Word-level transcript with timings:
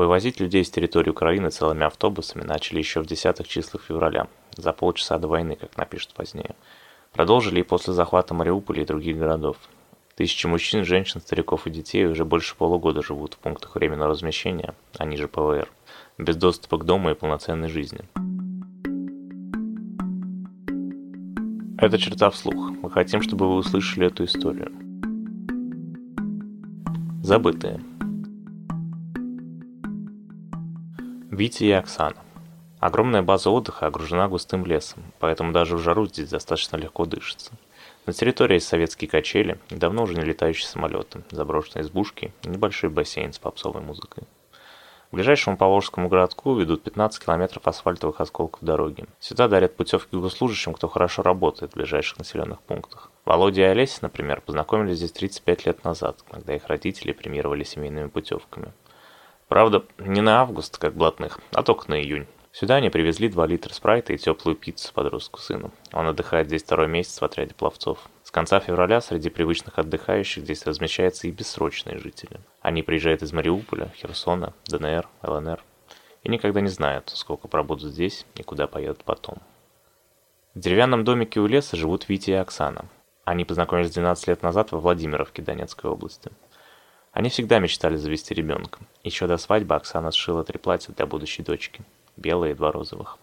Вывозить 0.00 0.40
людей 0.40 0.64
с 0.64 0.70
территории 0.70 1.10
Украины 1.10 1.50
целыми 1.50 1.84
автобусами 1.84 2.42
начали 2.42 2.78
еще 2.78 3.02
в 3.02 3.06
десятых 3.06 3.46
числах 3.46 3.82
февраля, 3.86 4.28
за 4.56 4.72
полчаса 4.72 5.18
до 5.18 5.28
войны, 5.28 5.56
как 5.60 5.76
напишут 5.76 6.14
позднее. 6.14 6.56
Продолжили 7.12 7.60
и 7.60 7.64
после 7.64 7.92
захвата 7.92 8.32
Мариуполя 8.32 8.80
и 8.80 8.86
других 8.86 9.18
городов. 9.18 9.58
Тысячи 10.14 10.46
мужчин, 10.46 10.86
женщин, 10.86 11.20
стариков 11.20 11.66
и 11.66 11.70
детей 11.70 12.06
уже 12.06 12.24
больше 12.24 12.56
полугода 12.56 13.02
живут 13.02 13.34
в 13.34 13.38
пунктах 13.40 13.74
временного 13.74 14.12
размещения, 14.12 14.74
они 14.96 15.18
же 15.18 15.28
ПВР, 15.28 15.68
без 16.16 16.36
доступа 16.36 16.78
к 16.78 16.86
дому 16.86 17.10
и 17.10 17.14
полноценной 17.14 17.68
жизни. 17.68 18.00
Это 21.76 21.98
черта 21.98 22.30
вслух. 22.30 22.70
Мы 22.82 22.90
хотим, 22.90 23.20
чтобы 23.20 23.48
вы 23.48 23.56
услышали 23.56 24.06
эту 24.06 24.24
историю. 24.24 24.72
Забытые. 27.22 27.82
Витя 31.40 31.64
и 31.64 31.70
Оксана. 31.70 32.22
Огромная 32.80 33.22
база 33.22 33.48
отдыха 33.48 33.86
окружена 33.86 34.28
густым 34.28 34.66
лесом, 34.66 35.02
поэтому 35.20 35.52
даже 35.52 35.78
в 35.78 35.80
жару 35.80 36.06
здесь 36.06 36.28
достаточно 36.28 36.76
легко 36.76 37.06
дышится. 37.06 37.52
На 38.04 38.12
территории 38.12 38.56
есть 38.56 38.68
советские 38.68 39.08
качели, 39.08 39.58
давно 39.70 40.02
уже 40.02 40.16
не 40.16 40.20
летающие 40.20 40.68
самолеты, 40.68 41.22
заброшенные 41.30 41.82
избушки 41.82 42.34
и 42.42 42.48
небольшой 42.50 42.90
бассейн 42.90 43.32
с 43.32 43.38
попсовой 43.38 43.80
музыкой. 43.80 44.24
К 45.10 45.14
ближайшему 45.14 45.56
Поволжскому 45.56 46.10
городку 46.10 46.54
ведут 46.56 46.82
15 46.82 47.24
километров 47.24 47.66
асфальтовых 47.66 48.20
осколков 48.20 48.62
дороги. 48.62 49.06
Сюда 49.18 49.48
дарят 49.48 49.76
путевки 49.76 50.14
госслужащим, 50.18 50.74
кто 50.74 50.88
хорошо 50.88 51.22
работает 51.22 51.72
в 51.72 51.76
ближайших 51.76 52.18
населенных 52.18 52.60
пунктах. 52.60 53.10
Володя 53.24 53.62
и 53.62 53.64
Олеся, 53.64 54.00
например, 54.02 54.42
познакомились 54.42 54.98
здесь 54.98 55.12
35 55.12 55.64
лет 55.64 55.84
назад, 55.84 56.22
когда 56.30 56.54
их 56.54 56.66
родители 56.66 57.12
премировали 57.12 57.64
семейными 57.64 58.08
путевками. 58.08 58.74
Правда, 59.50 59.84
не 59.98 60.20
на 60.20 60.42
август, 60.42 60.78
как 60.78 60.94
блатных, 60.94 61.40
а 61.50 61.64
только 61.64 61.90
на 61.90 62.00
июнь. 62.00 62.28
Сюда 62.52 62.76
они 62.76 62.88
привезли 62.88 63.28
2 63.28 63.46
литра 63.48 63.74
спрайта 63.74 64.12
и 64.12 64.16
теплую 64.16 64.56
пиццу 64.56 64.94
подростку 64.94 65.40
сыну. 65.40 65.72
Он 65.92 66.06
отдыхает 66.06 66.46
здесь 66.46 66.62
второй 66.62 66.86
месяц 66.86 67.20
в 67.20 67.24
отряде 67.24 67.52
пловцов. 67.52 67.98
С 68.22 68.30
конца 68.30 68.60
февраля 68.60 69.00
среди 69.00 69.28
привычных 69.28 69.76
отдыхающих 69.76 70.44
здесь 70.44 70.64
размещаются 70.66 71.26
и 71.26 71.32
бессрочные 71.32 71.98
жители. 71.98 72.38
Они 72.60 72.84
приезжают 72.84 73.22
из 73.22 73.32
Мариуполя, 73.32 73.92
Херсона, 73.96 74.54
ДНР, 74.66 75.08
ЛНР 75.24 75.64
и 76.22 76.28
никогда 76.28 76.60
не 76.60 76.68
знают, 76.68 77.10
сколько 77.12 77.48
пробудут 77.48 77.90
здесь 77.90 78.26
и 78.36 78.44
куда 78.44 78.68
поедут 78.68 79.02
потом. 79.02 79.38
В 80.54 80.60
деревянном 80.60 81.02
домике 81.02 81.40
у 81.40 81.48
леса 81.48 81.76
живут 81.76 82.08
Витя 82.08 82.30
и 82.30 82.34
Оксана. 82.34 82.84
Они 83.24 83.44
познакомились 83.44 83.90
12 83.90 84.28
лет 84.28 84.42
назад 84.44 84.70
во 84.70 84.78
Владимировке 84.78 85.42
Донецкой 85.42 85.90
области. 85.90 86.30
Они 87.20 87.28
всегда 87.28 87.58
мечтали 87.58 87.96
завести 87.96 88.32
ребенка. 88.32 88.78
Еще 89.04 89.26
до 89.26 89.36
свадьбы 89.36 89.74
Оксана 89.74 90.10
сшила 90.10 90.42
три 90.42 90.58
платья 90.58 90.94
для 90.94 91.04
будущей 91.04 91.42
дочки. 91.42 91.82
Белые 92.16 92.52
и 92.52 92.54
два 92.54 92.72
розовых. 92.72 93.18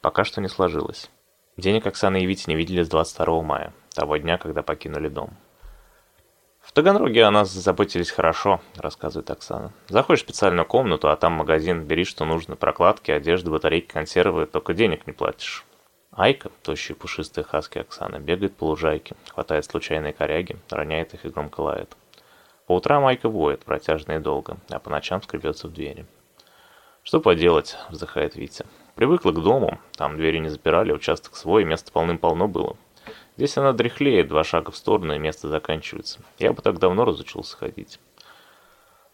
Пока 0.00 0.22
что 0.22 0.40
не 0.40 0.46
сложилось. 0.46 1.10
Денег 1.56 1.88
Оксана 1.88 2.18
и 2.18 2.24
Витя 2.24 2.50
не 2.50 2.54
видели 2.54 2.84
с 2.84 2.88
22 2.88 3.42
мая, 3.42 3.72
того 3.92 4.16
дня, 4.18 4.38
когда 4.38 4.62
покинули 4.62 5.08
дом. 5.08 5.30
В 6.60 6.70
Таганроге 6.70 7.24
о 7.24 7.32
нас 7.32 7.50
заботились 7.50 8.12
хорошо, 8.12 8.60
рассказывает 8.76 9.28
Оксана. 9.28 9.72
Заходишь 9.88 10.20
в 10.20 10.26
специальную 10.26 10.64
комнату, 10.64 11.10
а 11.10 11.16
там 11.16 11.32
магазин, 11.32 11.82
бери 11.82 12.04
что 12.04 12.24
нужно, 12.24 12.54
прокладки, 12.54 13.10
одежда, 13.10 13.50
батарейки, 13.50 13.88
консервы, 13.88 14.46
только 14.46 14.72
денег 14.72 15.04
не 15.08 15.12
платишь. 15.12 15.64
Айка, 16.12 16.52
тощая 16.62 16.96
пушистая 16.96 17.44
хаски 17.44 17.78
Оксана, 17.78 18.20
бегает 18.20 18.54
по 18.54 18.66
лужайке, 18.66 19.16
хватает 19.34 19.64
случайные 19.64 20.12
коряги, 20.12 20.56
роняет 20.70 21.12
их 21.14 21.24
и 21.24 21.28
громко 21.28 21.62
лает. 21.62 21.96
По 22.66 22.74
утрам 22.74 23.04
Майка 23.04 23.28
воет, 23.28 23.64
протяжно 23.64 24.12
и 24.12 24.18
долго, 24.18 24.58
а 24.70 24.80
по 24.80 24.90
ночам 24.90 25.22
скребется 25.22 25.68
в 25.68 25.72
двери. 25.72 26.04
«Что 27.04 27.20
поделать?»– 27.20 27.76
вздыхает 27.90 28.34
Витя. 28.34 28.66
«Привыкла 28.96 29.30
к 29.30 29.40
дому, 29.40 29.78
там 29.96 30.16
двери 30.16 30.38
не 30.38 30.48
запирали, 30.48 30.92
участок 30.92 31.36
свой, 31.36 31.64
места 31.64 31.92
полным-полно 31.92 32.48
было. 32.48 32.76
Здесь 33.36 33.56
она 33.56 33.72
дряхлеет, 33.72 34.26
два 34.26 34.42
шага 34.42 34.72
в 34.72 34.76
сторону, 34.76 35.14
и 35.14 35.18
место 35.18 35.48
заканчивается. 35.48 36.20
Я 36.40 36.52
бы 36.52 36.60
так 36.62 36.80
давно 36.80 37.04
разучился 37.04 37.56
ходить». 37.56 38.00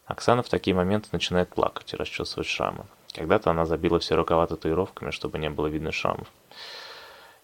Оксана 0.07 0.43
в 0.43 0.49
такие 0.49 0.75
моменты 0.75 1.11
начинает 1.13 1.51
плакать 1.51 1.93
и 1.93 1.97
расчесывать 1.97 2.47
шрамы. 2.47 2.87
Когда-то 3.15 3.51
она 3.51 3.67
забила 3.67 3.99
все 3.99 4.15
рукава 4.15 4.47
татуировками, 4.47 5.11
чтобы 5.11 5.39
не 5.39 5.51
было 5.51 5.67
видно 5.67 5.93
шрамов. 5.93 6.29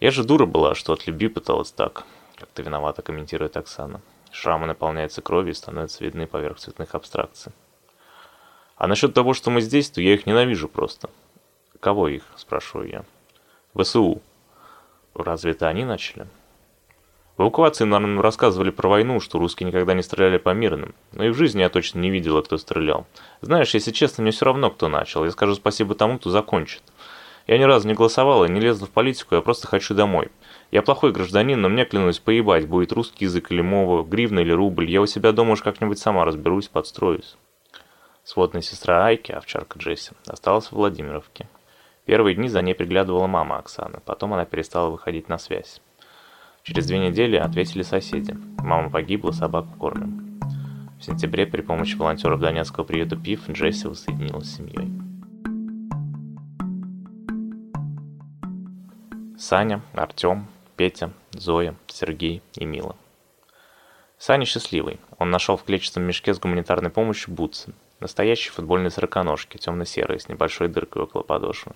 «Я 0.00 0.10
же 0.10 0.24
дура 0.24 0.46
была, 0.46 0.74
что 0.74 0.94
от 0.94 1.06
любви 1.06 1.28
пыталась 1.28 1.70
так»,– 1.70 2.04
как-то 2.36 2.62
виновато 2.62 3.02
комментирует 3.02 3.58
Оксана. 3.58 4.00
Шрамы 4.30 4.66
наполняются 4.66 5.22
кровью 5.22 5.52
и 5.52 5.56
становятся 5.56 6.04
видны 6.04 6.26
поверх 6.26 6.58
цветных 6.58 6.94
абстракций. 6.94 7.52
А 8.76 8.86
насчет 8.86 9.14
того, 9.14 9.34
что 9.34 9.50
мы 9.50 9.60
здесь, 9.60 9.90
то 9.90 10.00
я 10.00 10.14
их 10.14 10.26
ненавижу 10.26 10.68
просто. 10.68 11.10
Кого 11.80 12.08
их, 12.08 12.24
спрашиваю 12.36 12.88
я. 12.88 13.04
ВСУ. 13.74 14.22
Разве 15.14 15.52
это 15.52 15.68
они 15.68 15.84
начали? 15.84 16.26
В 17.36 17.42
эвакуации 17.42 17.84
нам 17.84 18.20
рассказывали 18.20 18.70
про 18.70 18.88
войну, 18.88 19.20
что 19.20 19.38
русские 19.38 19.68
никогда 19.68 19.94
не 19.94 20.02
стреляли 20.02 20.38
по 20.38 20.50
мирным. 20.50 20.94
Но 21.12 21.24
и 21.24 21.30
в 21.30 21.36
жизни 21.36 21.60
я 21.60 21.68
точно 21.68 22.00
не 22.00 22.10
видела, 22.10 22.42
кто 22.42 22.58
стрелял. 22.58 23.06
Знаешь, 23.40 23.74
если 23.74 23.92
честно, 23.92 24.22
мне 24.22 24.32
все 24.32 24.44
равно, 24.44 24.70
кто 24.70 24.88
начал. 24.88 25.24
Я 25.24 25.30
скажу 25.30 25.54
спасибо 25.54 25.94
тому, 25.94 26.18
кто 26.18 26.30
закончит. 26.30 26.82
Я 27.46 27.58
ни 27.58 27.62
разу 27.62 27.86
не 27.86 27.94
голосовала, 27.94 28.44
не 28.46 28.60
лезла 28.60 28.86
в 28.86 28.90
политику, 28.90 29.36
я 29.36 29.40
просто 29.40 29.68
хочу 29.68 29.94
домой. 29.94 30.28
Я 30.70 30.82
плохой 30.82 31.12
гражданин, 31.12 31.60
но 31.60 31.70
мне, 31.70 31.86
клянусь, 31.86 32.18
поебать, 32.18 32.68
будет 32.68 32.92
русский 32.92 33.24
язык 33.24 33.50
или 33.50 33.62
мова, 33.62 34.04
гривна 34.04 34.40
или 34.40 34.52
рубль. 34.52 34.90
Я 34.90 35.00
у 35.00 35.06
себя 35.06 35.32
дома 35.32 35.52
уж 35.52 35.62
как-нибудь 35.62 35.98
сама 35.98 36.26
разберусь, 36.26 36.68
подстроюсь. 36.68 37.36
Сводная 38.22 38.60
сестра 38.60 39.06
Айки, 39.06 39.32
овчарка 39.32 39.78
Джесси, 39.78 40.12
осталась 40.26 40.66
в 40.66 40.72
Владимировке. 40.72 41.48
Первые 42.04 42.34
дни 42.34 42.48
за 42.48 42.60
ней 42.60 42.74
приглядывала 42.74 43.26
мама 43.26 43.58
Оксаны, 43.58 44.00
потом 44.04 44.34
она 44.34 44.44
перестала 44.44 44.90
выходить 44.90 45.30
на 45.30 45.38
связь. 45.38 45.80
Через 46.62 46.86
две 46.86 46.98
недели 46.98 47.36
ответили 47.36 47.82
соседи. 47.82 48.36
Мама 48.58 48.90
погибла, 48.90 49.30
собаку 49.30 49.70
кормим. 49.78 50.38
В 51.00 51.04
сентябре 51.04 51.46
при 51.46 51.62
помощи 51.62 51.96
волонтеров 51.96 52.40
Донецкого 52.40 52.84
приюта 52.84 53.16
ПИФ 53.16 53.48
Джесси 53.48 53.88
воссоединилась 53.88 54.50
с 54.50 54.56
семьей. 54.56 54.92
Саня, 59.38 59.80
Артем, 59.94 60.48
Петя, 60.78 61.10
Зоя, 61.32 61.74
Сергей 61.88 62.40
и 62.54 62.64
Мила. 62.64 62.94
Саня 64.16 64.44
счастливый. 64.44 65.00
Он 65.18 65.28
нашел 65.28 65.56
в 65.56 65.64
клетчатом 65.64 66.04
мешке 66.04 66.32
с 66.32 66.38
гуманитарной 66.38 66.90
помощью 66.90 67.34
бутсы. 67.34 67.74
Настоящие 67.98 68.52
футбольные 68.52 68.90
сороконожки, 68.90 69.56
темно-серые, 69.56 70.20
с 70.20 70.28
небольшой 70.28 70.68
дыркой 70.68 71.02
около 71.02 71.24
подошвы. 71.24 71.72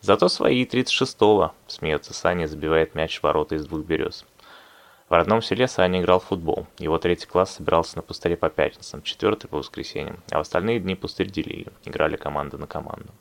Зато 0.00 0.28
свои 0.28 0.64
36-го, 0.64 1.52
смеется 1.66 2.14
Саня 2.14 2.46
забивает 2.46 2.94
мяч 2.94 3.20
в 3.20 3.24
ворота 3.24 3.56
из 3.56 3.66
двух 3.66 3.84
берез. 3.84 4.24
В 5.10 5.12
родном 5.12 5.42
селе 5.42 5.68
Саня 5.68 6.00
играл 6.00 6.20
в 6.20 6.24
футбол. 6.24 6.66
Его 6.78 6.96
третий 6.96 7.26
класс 7.26 7.56
собирался 7.56 7.96
на 7.96 8.02
пустыре 8.02 8.38
по 8.38 8.48
пятницам, 8.48 9.02
четвертый 9.02 9.48
по 9.48 9.58
воскресеньям, 9.58 10.22
а 10.30 10.38
в 10.38 10.40
остальные 10.40 10.80
дни 10.80 10.94
пустырь 10.94 11.30
делили, 11.30 11.66
играли 11.84 12.16
команда 12.16 12.56
на 12.56 12.66
команду. 12.66 13.12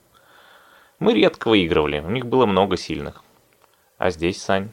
Мы 1.00 1.14
редко 1.14 1.50
выигрывали, 1.50 2.00
у 2.00 2.10
них 2.10 2.26
было 2.26 2.46
много 2.46 2.78
сильных. 2.78 3.22
А 3.98 4.12
здесь, 4.12 4.42
Сань? 4.42 4.72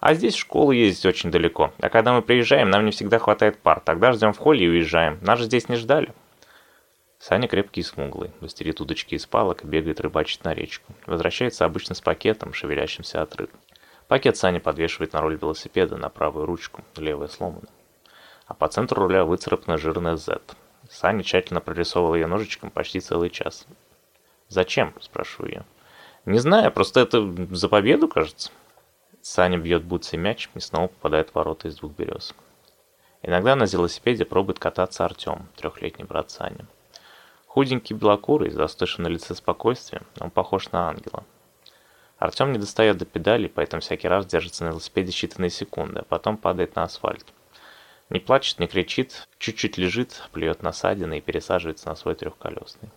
А 0.00 0.14
здесь 0.14 0.34
в 0.34 0.38
школу 0.38 0.70
ездить 0.70 1.06
очень 1.06 1.30
далеко. 1.30 1.72
А 1.80 1.88
когда 1.88 2.12
мы 2.12 2.22
приезжаем, 2.22 2.70
нам 2.70 2.84
не 2.84 2.92
всегда 2.92 3.18
хватает 3.18 3.58
пар. 3.58 3.80
Тогда 3.80 4.12
ждем 4.12 4.32
в 4.32 4.38
холле 4.38 4.66
и 4.66 4.68
уезжаем. 4.68 5.18
Нас 5.22 5.40
же 5.40 5.46
здесь 5.46 5.68
не 5.68 5.76
ждали. 5.76 6.12
Саня 7.18 7.48
крепкий 7.48 7.80
и 7.80 7.84
смуглый, 7.84 8.30
мастерит 8.40 8.80
удочки 8.80 9.16
из 9.16 9.26
палок 9.26 9.64
бегает 9.64 10.00
рыбачить 10.00 10.44
на 10.44 10.54
речку. 10.54 10.92
Возвращается 11.04 11.64
обычно 11.64 11.96
с 11.96 12.00
пакетом, 12.00 12.54
шевелящимся 12.54 13.22
от 13.22 13.34
рыб. 13.34 13.50
Пакет 14.06 14.36
Саня 14.36 14.60
подвешивает 14.60 15.12
на 15.14 15.20
руль 15.20 15.36
велосипеда 15.36 15.96
на 15.96 16.10
правую 16.10 16.46
ручку, 16.46 16.84
левая 16.96 17.26
сломана. 17.26 17.68
А 18.46 18.54
по 18.54 18.68
центру 18.68 19.02
руля 19.02 19.24
выцарапана 19.24 19.78
жирная 19.78 20.16
Z. 20.16 20.40
Саня 20.88 21.24
тщательно 21.24 21.60
прорисовывал 21.60 22.14
ее 22.14 22.28
ножичком 22.28 22.70
почти 22.70 23.00
целый 23.00 23.30
час. 23.30 23.66
«Зачем?»– 24.48 24.94
спрашиваю 25.00 25.52
я. 25.52 25.64
«Не 26.24 26.38
знаю, 26.38 26.70
просто 26.70 27.00
это 27.00 27.20
за 27.50 27.68
победу, 27.68 28.06
кажется». 28.06 28.52
Саня 29.22 29.58
бьет 29.58 29.84
бутсой 29.84 30.18
мяч 30.18 30.48
и 30.54 30.60
снова 30.60 30.88
попадает 30.88 31.30
в 31.30 31.34
ворота 31.34 31.68
из 31.68 31.76
двух 31.76 31.92
берез. 31.92 32.34
Иногда 33.22 33.56
на 33.56 33.64
велосипеде 33.64 34.24
пробует 34.24 34.58
кататься 34.58 35.04
Артем, 35.04 35.48
трехлетний 35.56 36.04
брат 36.04 36.30
Сани. 36.30 36.64
Худенький 37.46 37.94
белокурый, 37.94 38.50
застывший 38.50 39.02
на 39.02 39.08
лице 39.08 39.34
спокойствия, 39.34 40.02
он 40.20 40.30
похож 40.30 40.70
на 40.70 40.88
ангела. 40.88 41.24
Артем 42.18 42.52
не 42.52 42.58
достает 42.58 42.98
до 42.98 43.04
педали, 43.04 43.46
поэтому 43.48 43.80
всякий 43.80 44.08
раз 44.08 44.26
держится 44.26 44.64
на 44.64 44.68
велосипеде 44.70 45.12
считанные 45.12 45.50
секунды, 45.50 46.00
а 46.00 46.04
потом 46.04 46.36
падает 46.36 46.74
на 46.74 46.84
асфальт. 46.84 47.26
Не 48.10 48.20
плачет, 48.20 48.58
не 48.58 48.66
кричит, 48.66 49.28
чуть-чуть 49.38 49.78
лежит, 49.78 50.22
плюет 50.32 50.62
на 50.62 50.72
ссадины 50.72 51.18
и 51.18 51.20
пересаживается 51.20 51.88
на 51.88 51.94
свой 51.94 52.14
трехколесный. 52.14 52.90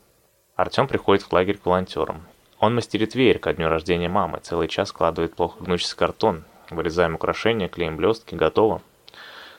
Артем 0.55 0.87
приходит 0.87 1.23
в 1.23 1.33
лагерь 1.33 1.57
к 1.57 1.65
волонтерам. 1.65 2.25
Он 2.61 2.75
мастерит 2.75 3.15
веер 3.15 3.39
ко 3.39 3.53
дню 3.53 3.69
рождения 3.69 4.07
мамы, 4.07 4.39
целый 4.43 4.67
час 4.67 4.89
складывает 4.89 5.33
плохо 5.33 5.63
гнущийся 5.63 5.97
картон, 5.97 6.43
вырезаем 6.69 7.15
украшения, 7.15 7.67
клеим 7.67 7.97
блестки, 7.97 8.35
готово. 8.35 8.83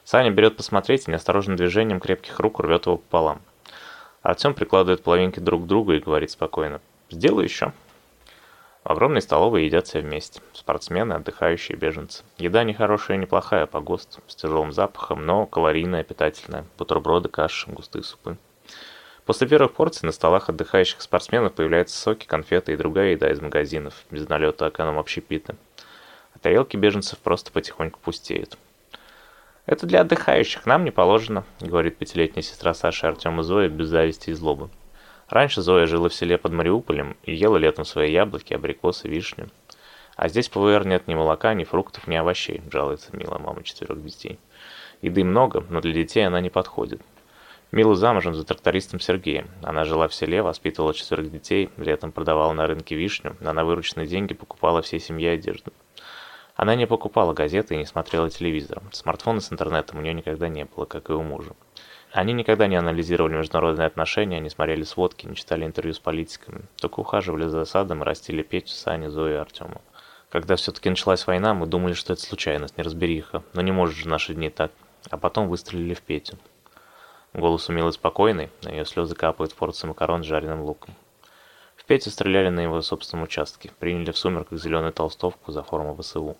Саня 0.05 0.31
берет 0.31 0.57
посмотреть 0.57 1.09
и 1.09 1.11
неосторожным 1.11 1.57
движением 1.57 1.99
крепких 1.99 2.39
рук 2.39 2.61
рвет 2.61 2.87
его 2.87 2.99
пополам. 2.99 3.43
Артем 4.23 4.55
прикладывает 4.55 5.03
половинки 5.03 5.41
друг 5.41 5.65
к 5.65 5.67
другу 5.67 5.95
и 5.95 5.99
говорит 5.99 6.31
спокойно. 6.31 6.81
«Сделаю 7.11 7.43
еще». 7.43 7.73
В 8.85 8.91
огромной 8.93 9.21
столовой 9.21 9.65
едят 9.65 9.89
все 9.89 9.99
вместе. 9.99 10.41
Спортсмены, 10.53 11.15
отдыхающие, 11.15 11.77
беженцы. 11.77 12.23
Еда 12.39 12.63
не 12.63 12.73
хорошая 12.73 13.17
и 13.17 13.21
не 13.21 13.27
плохая 13.27 13.67
по 13.67 13.81
ГОСТу, 13.81 14.21
с 14.29 14.37
тяжелым 14.37 14.71
запахом, 14.71 15.27
но 15.27 15.47
калорийная, 15.47 16.05
питательная. 16.05 16.67
Бутерброды, 16.79 17.29
каши, 17.29 17.69
густые 17.69 18.05
супы. 18.05 18.39
После 19.25 19.47
первых 19.47 19.73
порций 19.73 20.07
на 20.07 20.13
столах 20.13 20.49
отдыхающих 20.49 21.01
спортсменов 21.01 21.53
появляются 21.53 21.97
соки, 21.97 22.27
конфеты 22.27 22.73
и 22.73 22.77
другая 22.77 23.13
еда 23.13 23.31
из 23.31 23.41
магазинов, 23.41 23.95
без 24.11 24.29
налета 24.29 24.69
эконом-общепита. 24.69 25.55
А 26.35 26.39
тарелки 26.41 26.77
беженцев 26.77 27.19
просто 27.21 27.53
потихоньку 27.53 28.01
пустеют. 28.01 28.59
«Это 29.65 29.87
для 29.87 30.01
отдыхающих, 30.01 30.67
нам 30.67 30.85
не 30.85 30.91
положено»,— 30.91 31.45
говорит 31.61 31.99
пятилетняя 31.99 32.43
сестра 32.43 32.75
Саши 32.75 33.07
Артема 33.07 33.45
Зоя 33.45 33.69
без 33.69 33.89
зависти 33.89 34.31
и 34.31 34.33
злобы. 34.33 34.71
Раньше 35.29 35.63
Зоя 35.63 35.87
жила 35.87 36.09
в 36.09 36.15
селе 36.15 36.37
под 36.37 36.53
Мариуполем 36.53 37.17
и 37.23 37.33
ела 37.33 37.57
летом 37.59 37.85
свои 37.85 38.11
яблоки, 38.11 38.55
абрикосы, 38.55 39.07
вишни. 39.07 39.47
А 40.17 40.29
здесь 40.29 40.49
ПВР 40.49 40.85
нет 40.85 41.07
ни 41.07 41.15
молока, 41.15 41.55
ни 41.55 41.63
фруктов, 41.63 42.09
ни 42.09 42.17
овощей, 42.17 42.61
жалуется 42.73 43.17
милая 43.17 43.39
мама 43.39 43.63
четырех 43.63 44.03
детей. 44.05 44.41
Еды 45.01 45.23
много, 45.23 45.65
но 45.71 45.81
для 45.81 45.93
детей 45.93 46.27
она 46.27 46.41
не 46.41 46.51
подходит. 46.51 47.01
Мила 47.73 47.95
замужем 47.95 48.35
за 48.35 48.45
трактористом 48.45 49.01
Сергеем. 49.01 49.49
Она 49.63 49.87
жила 49.87 50.07
в 50.07 50.15
селе, 50.15 50.43
воспитывала 50.43 50.93
четверых 50.93 51.33
детей, 51.33 51.71
летом 51.79 52.13
продавала 52.13 52.53
на 52.53 52.67
рынке 52.67 52.95
вишню, 52.95 53.35
а 53.41 53.55
на 53.55 53.65
вырученные 53.65 54.07
деньги 54.07 54.35
покупала 54.35 54.83
всей 54.83 55.01
семье 55.01 55.31
одежду. 55.31 55.73
Она 56.55 56.75
не 56.75 56.87
покупала 56.87 57.33
газеты 57.33 57.75
и 57.75 57.79
не 57.79 57.87
смотрела 57.87 58.29
телевизор. 58.29 58.83
Смартфона 58.93 59.41
с 59.41 59.51
интернетом 59.51 59.99
у 59.99 60.03
нее 60.03 60.13
никогда 60.13 60.49
не 60.49 60.67
было, 60.67 60.85
как 60.85 61.09
и 61.09 61.15
у 61.15 61.23
мужа. 61.23 61.53
Они 62.13 62.35
никогда 62.35 62.67
не 62.67 62.77
анализировали 62.77 63.37
международные 63.37 63.87
отношения, 63.87 64.39
не 64.39 64.51
смотрели 64.51 64.83
сводки, 64.83 65.25
не 65.25 65.35
читали 65.35 65.65
интервью 65.65 65.95
с 65.95 65.99
политиками, 65.99 66.67
только 66.77 67.01
ухаживали 67.01 67.49
за 67.49 67.65
садом 67.65 68.03
и 68.03 68.05
растили 68.05 68.43
Петю, 68.43 68.75
Саню, 68.75 69.09
Зою 69.09 69.37
и 69.37 69.39
Артема. 69.39 69.81
Когда 70.29 70.57
все-таки 70.57 70.91
началась 70.91 71.27
война, 71.27 71.55
мы 71.55 71.67
думали, 71.67 71.95
что 71.95 72.13
это 72.13 72.21
случайность, 72.21 72.77
неразбериха, 72.77 73.43
но 73.55 73.63
не 73.63 73.73
может 73.73 73.97
же 73.97 74.09
наши 74.09 74.35
дни 74.35 74.51
так. 74.51 74.73
А 75.09 75.17
потом 75.17 75.49
выстрелили 75.49 75.95
в 75.95 76.03
Петю. 76.03 76.37
Голос 77.35 77.71
у 77.71 77.73
Милы 77.73 77.93
спокойный, 77.93 78.51
а 78.63 78.71
ее 78.71 78.85
слезы 78.85 79.15
капают 79.15 79.53
в 79.53 79.57
порцию 79.57 79.89
макарон 79.89 80.23
с 80.23 80.27
жареным 80.27 80.63
луком. 80.63 80.95
В 81.77 81.87
Петю 81.87 82.11
стреляли 82.11 82.51
на 82.51 82.61
его 82.61 82.83
собственном 82.83 83.25
участке, 83.25 83.73
приняли 83.79 84.13
в 84.13 84.19
сумерках 84.19 84.61
зеленую 84.61 84.93
толстовку 84.93 85.51
за 85.51 85.63
форму 85.63 85.97
ВСУ. 85.97 86.37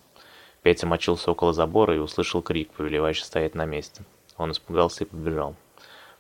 Петя 0.63 0.87
мочился 0.87 1.31
около 1.31 1.55
забора 1.55 1.97
и 1.97 1.99
услышал 1.99 2.43
крик, 2.43 2.71
повелевающий 2.73 3.25
стоять 3.25 3.55
на 3.55 3.65
месте. 3.65 4.05
Он 4.37 4.53
испугался 4.53 5.05
и 5.05 5.07
побежал. 5.07 5.57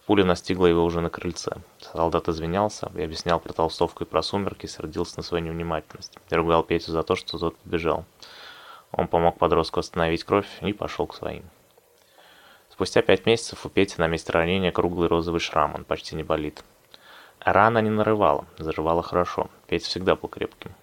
Пуля 0.07 0.25
настигла 0.25 0.67
его 0.67 0.83
уже 0.85 1.03
на 1.03 1.11
крыльце. 1.11 1.53
Солдат 1.79 2.29
извинялся 2.29 2.91
и 2.95 3.03
объяснял 3.03 3.41
про 3.41 3.53
толстовку 3.53 4.05
и 4.05 4.07
про 4.07 4.23
сумерки, 4.23 4.67
сердился 4.67 5.19
на 5.19 5.23
свою 5.23 5.45
невнимательность. 5.45 6.19
И 6.31 6.35
ругал 6.35 6.63
Петю 6.63 6.93
за 6.93 7.03
то, 7.03 7.15
что 7.15 7.39
тот 7.39 7.57
побежал. 7.59 8.07
Он 8.91 9.07
помог 9.07 9.39
подростку 9.39 9.81
остановить 9.81 10.25
кровь 10.25 10.49
и 10.63 10.73
пошел 10.73 11.07
к 11.07 11.15
своим. 11.15 11.45
Спустя 12.83 13.01
пять 13.01 13.27
месяцев 13.27 13.65
у 13.65 13.69
Пети 13.69 13.95
на 13.99 14.09
месте 14.09 14.33
ранения 14.33 14.73
круглый 14.73 15.07
розовый 15.07 15.39
шрам, 15.39 15.73
он 15.73 15.85
почти 15.85 16.17
не 16.17 16.25
болит. 16.25 16.65
Рана 17.39 17.79
не 17.79 17.91
нарывала, 17.91 18.45
заживала 18.59 19.05
хорошо. 19.05 19.51
Петя 19.69 19.87
всегда 19.87 20.17
был 20.17 20.29
крепким. 20.29 20.75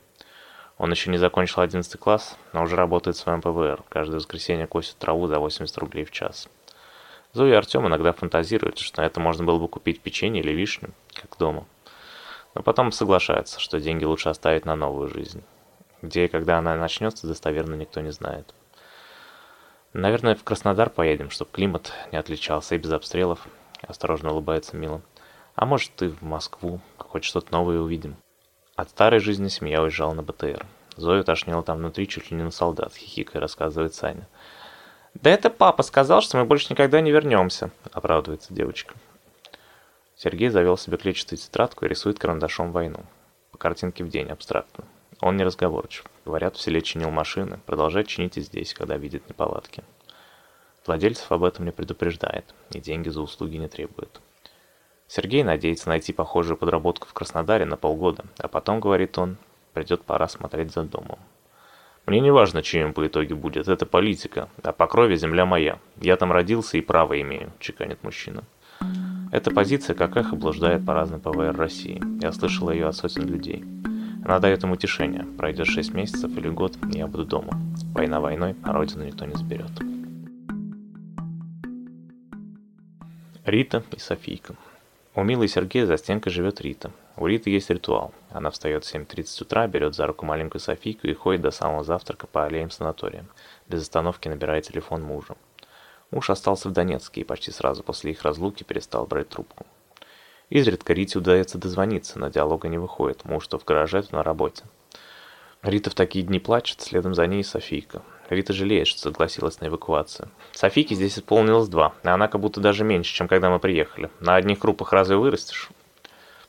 Он 0.78 0.92
еще 0.92 1.12
не 1.12 1.18
закончил 1.18 1.60
11 1.60 2.00
класс, 2.00 2.38
но 2.54 2.63
уже 2.63 2.78
работает 2.78 3.18
в 3.18 3.19
своем 3.19 3.42
ПВР. 3.42 3.84
Каждое 3.90 4.16
воскресенье 4.16 4.66
косит 4.66 4.96
траву 4.98 5.28
за 5.28 5.40
80 5.40 5.78
рублей 5.78 6.06
в 6.06 6.12
час. 6.12 6.48
Зоя 7.34 7.51
и 7.51 7.56
Артем 7.56 7.86
иногда 7.86 8.13
фантазируют, 8.13 8.78
что 8.78 9.01
на 9.01 9.06
это 9.06 9.19
можно 9.19 9.44
было 9.44 9.60
бы 9.60 9.68
купить 9.68 10.00
печенье 10.00 10.42
или 10.42 10.54
вишню, 10.54 10.92
как 11.13 11.38
дома. 11.38 11.66
Но 12.56 12.63
потом 12.63 12.94
соглашаются, 12.94 13.60
что 13.60 13.81
деньги 13.81 14.06
лучше 14.06 14.30
оставить 14.30 14.63
на 14.63 14.78
новую 14.78 15.10
жизнь. 15.10 15.44
Где 16.01 16.24
и 16.24 16.30
когда 16.30 16.60
она 16.60 16.78
начнется, 16.78 17.28
достоверно 17.28 17.75
никто 17.75 18.00
не 18.00 18.13
знает. 18.13 18.56
Наверное, 19.94 20.36
в 20.36 20.44
Краснодар 20.44 20.89
поедем, 20.89 21.31
чтобы 21.31 21.51
климат 21.51 21.94
не 22.12 22.18
отличался 22.18 22.75
и 22.75 22.77
без 22.77 22.91
обстрелов. 22.91 23.47
Осторожно 23.81 24.31
улыбается 24.31 24.77
Мила. 24.77 25.01
А 25.56 25.65
может, 25.65 25.91
ты 25.95 26.09
в 26.09 26.21
Москву, 26.21 26.80
хоть 26.97 27.24
что-то 27.24 27.51
новое 27.51 27.80
увидим. 27.80 28.15
От 28.75 28.91
старой 28.91 29.19
жизни 29.19 29.47
семья 29.47 29.81
уезжала 29.81 30.13
на 30.13 30.21
БТР. 30.21 30.65
Зою 30.95 31.24
тошнило 31.24 31.63
там 31.63 31.77
внутри 31.77 32.07
чуть 32.07 32.30
ли 32.30 32.38
не 32.38 32.44
на 32.44 32.51
солдат, 32.51 32.94
хихикая 32.94 33.41
рассказывает 33.41 33.94
Саня. 33.94 34.27
«Да 35.15 35.30
это 35.31 35.50
папа 35.50 35.81
сказал, 35.81 36.21
что 36.21 36.38
мы 36.38 36.45
больше 36.45 36.68
никогда 36.69 37.01
не 37.01 37.12
вернемся»,— 37.12 37.71
оправдывается 37.91 38.53
девочка. 38.53 38.94
Сергей 40.15 40.50
завел 40.50 40.77
себе 40.77 40.97
клетчатую 40.97 41.39
тетрадку 41.39 41.86
и 41.86 41.88
рисует 41.88 42.19
карандашом 42.19 42.71
войну. 42.71 43.06
По 43.51 43.57
картинке 43.57 44.03
в 44.03 44.09
день, 44.09 44.30
абстрактно. 44.30 44.86
Он 45.21 45.36
не 45.36 45.44
разговорчив. 45.44 46.06
Говорят, 46.25 46.56
в 46.56 46.62
селе 46.62 46.81
чинил 46.81 47.10
машины, 47.10 47.60
продолжает 47.66 48.07
чинить 48.07 48.38
и 48.38 48.42
здесь, 48.42 48.74
когда 48.74 48.98
видит 48.98 49.27
неполадки. 49.27 49.83
Владельцев 50.86 51.31
об 51.31 51.44
этом 51.44 51.66
не 51.66 51.71
предупреждает, 51.71 52.54
и 52.71 52.80
деньги 52.80 53.10
за 53.10 53.21
услуги 53.21 53.57
не 53.57 53.68
требует. 53.68 54.21
Сергей 55.07 55.44
надеется 55.44 55.89
найти 55.89 56.13
похожую 56.13 56.57
подработку 56.57 57.07
в 57.07 57.13
Краснодаре 57.13 57.66
на 57.66 57.77
полгода, 57.77 58.25
а 58.38 58.48
потом, 58.48 58.80
говорит 58.80 59.18
он, 59.18 59.38
придет 59.74 60.04
пора 60.04 60.27
смотреть 60.27 60.71
за 60.71 60.83
домом. 60.83 61.19
Мне 62.06 62.22
не 62.22 62.31
важно, 62.31 62.63
чьим 62.63 62.94
по 62.94 63.06
итоге 63.06 63.36
будет, 63.36 63.68
это 63.68 63.86
политика, 63.86 64.50
а 64.63 64.72
по 64.72 64.88
крови 64.88 65.15
земля 65.15 65.45
моя. 65.45 65.80
Я 65.98 66.15
там 66.15 66.31
родился 66.31 66.77
и 66.77 66.81
право 66.81 67.19
имею, 67.22 67.51
чеканит 67.60 68.04
мужчина. 68.04 68.44
Эта 69.31 69.51
позиция 69.51 69.95
как 69.95 70.18
эхо 70.18 70.36
блуждает 70.36 70.86
по 70.86 70.94
разным 70.94 71.22
ПВР 71.22 71.56
России. 71.56 72.01
Я 72.22 72.31
слышал 72.31 72.72
ее 72.72 72.88
от 72.88 72.95
сотен 72.95 73.27
людей. 73.27 73.63
Она 74.29 74.37
дает 74.37 74.63
им 74.63 74.73
утешение. 74.73 75.25
Пройдет 75.39 75.65
6 75.65 75.91
месяцев 75.95 76.29
или 76.37 76.49
год, 76.49 76.77
я 76.93 77.07
буду 77.07 77.25
дома. 77.25 77.59
Война 77.95 78.19
войной, 78.19 78.55
а 78.61 78.73
родину 78.73 79.03
никто 79.03 79.25
не 79.25 79.33
заберет. 79.33 79.71
Рита 83.43 83.83
и 83.91 83.97
Софийка. 83.97 84.53
У 85.15 85.23
Милы 85.23 85.45
и 85.45 85.47
Сергея 85.47 85.87
за 85.87 85.97
стенкой 85.97 86.31
живет 86.31 86.61
Рита. 86.61 86.91
У 87.17 87.25
Риты 87.25 87.49
есть 87.49 87.71
ритуал. 87.71 88.13
Она 88.29 88.51
встает 88.51 88.85
в 88.85 88.93
7.30 88.93 89.41
утра, 89.41 89.65
берет 89.65 89.95
за 89.95 90.05
руку 90.05 90.27
маленькую 90.27 90.61
Софийку 90.61 91.07
и 91.07 91.13
ходит 91.15 91.41
до 91.41 91.49
самого 91.49 91.83
завтрака 91.83 92.27
по 92.27 92.45
аллеям 92.45 92.69
санатория. 92.69 93.25
Без 93.67 93.81
остановки 93.81 94.27
набирает 94.27 94.65
телефон 94.65 95.01
мужа. 95.01 95.37
Муж 96.11 96.29
остался 96.29 96.69
в 96.69 96.71
Донецке 96.71 97.21
и 97.21 97.23
почти 97.23 97.49
сразу 97.49 97.81
после 97.81 98.11
их 98.11 98.21
разлуки 98.21 98.63
перестал 98.63 99.07
брать 99.07 99.29
трубку. 99.29 99.65
Изредка 100.50 100.94
Рите 100.94 101.19
удается 101.19 101.57
дозвониться, 101.57 102.18
но 102.18 102.30
диалога 102.30 102.68
не 102.68 102.78
выходит. 102.80 103.24
Муж 103.24 103.48
то 103.48 103.60
в 103.60 103.66
гараже, 103.66 104.01
то 104.01 104.15
на 104.15 104.24
работе. 104.24 104.63
Рита 105.62 105.89
в 105.89 105.94
такие 105.94 106.25
дни 106.25 106.39
плачет, 106.39 106.82
следом 106.82 107.13
за 107.13 107.27
ней 107.27 107.44
Софийка. 107.44 108.01
Рита 108.29 108.53
жалеет, 108.53 108.88
что 108.88 109.00
согласилась 109.00 109.60
на 109.60 109.68
эвакуацию. 109.68 110.29
Софийке 110.53 110.96
здесь 110.96 111.20
исполнилось 111.20 111.68
два, 111.68 111.94
а 112.03 112.13
она 112.13 112.27
как 112.27 112.41
будто 112.41 112.62
даже 112.62 112.84
меньше, 112.84 113.13
чем 113.13 113.27
когда 113.27 113.50
мы 113.50 113.60
приехали. 113.60 114.10
На 114.20 114.36
одних 114.36 114.60
крупах 114.60 114.94
разве 114.94 115.18
вырастешь? 115.18 115.70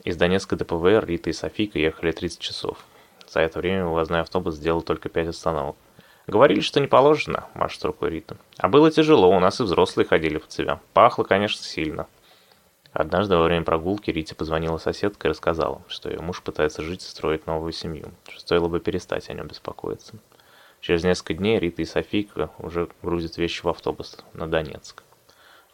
Из 0.05 0.17
Донецка 0.17 0.57
до 0.57 0.65
ПВР 0.65 1.05
Рита 1.05 1.29
и 1.29 1.35
Софийка 1.35 1.79
ехали 1.79 2.13
30 2.13 2.39
часов. 2.39 2.79
За 3.29 3.41
это 3.41 3.59
время 3.59 3.85
вывозной 3.85 4.21
автобус 4.21 4.55
сделал 4.55 4.81
только 4.81 5.09
5 5.09 5.29
остановок. 5.29 5.77
Говорили, 6.27 6.61
что 6.61 6.81
не 6.81 6.87
положено, 6.87 7.47
машет 7.55 7.85
рукой 7.85 8.11
Рита. 8.11 8.37
А 8.59 8.69
было 8.69 8.91
тяжело, 8.91 9.29
у 9.35 9.41
нас 9.41 9.61
и 9.61 9.65
взрослые 9.65 10.07
ходили 10.07 10.39
по 10.39 10.47
цевям. 10.47 10.81
Пахло, 10.95 11.25
конечно, 11.25 11.63
сильно. 11.63 12.07
Однажды 12.93 13.37
во 13.37 13.45
время 13.45 13.65
прогулки 13.65 14.11
Рите 14.11 14.35
позвонила 14.35 14.79
соседка 14.79 15.29
и 15.29 15.31
рассказала, 15.31 15.83
что 15.87 16.11
ее 16.11 16.21
муж 16.21 16.43
пытается 16.43 16.83
жить 16.83 17.05
и 17.05 17.09
строить 17.09 17.47
новую 17.47 17.73
семью, 17.73 18.11
что 18.29 18.41
стоило 18.41 18.69
бы 18.69 18.81
перестать 18.81 19.31
о 19.31 19.33
нем 19.33 19.47
беспокоиться. 19.47 20.15
Через 20.81 21.05
несколько 21.05 21.35
дней 21.35 21.59
Рита 21.61 21.83
и 21.83 21.85
Софийка 21.85 22.51
уже 22.59 22.89
грузят 23.03 23.37
вещи 23.37 23.63
в 23.63 23.69
автобус 23.69 24.19
на 24.33 24.49
Донецк. 24.49 25.03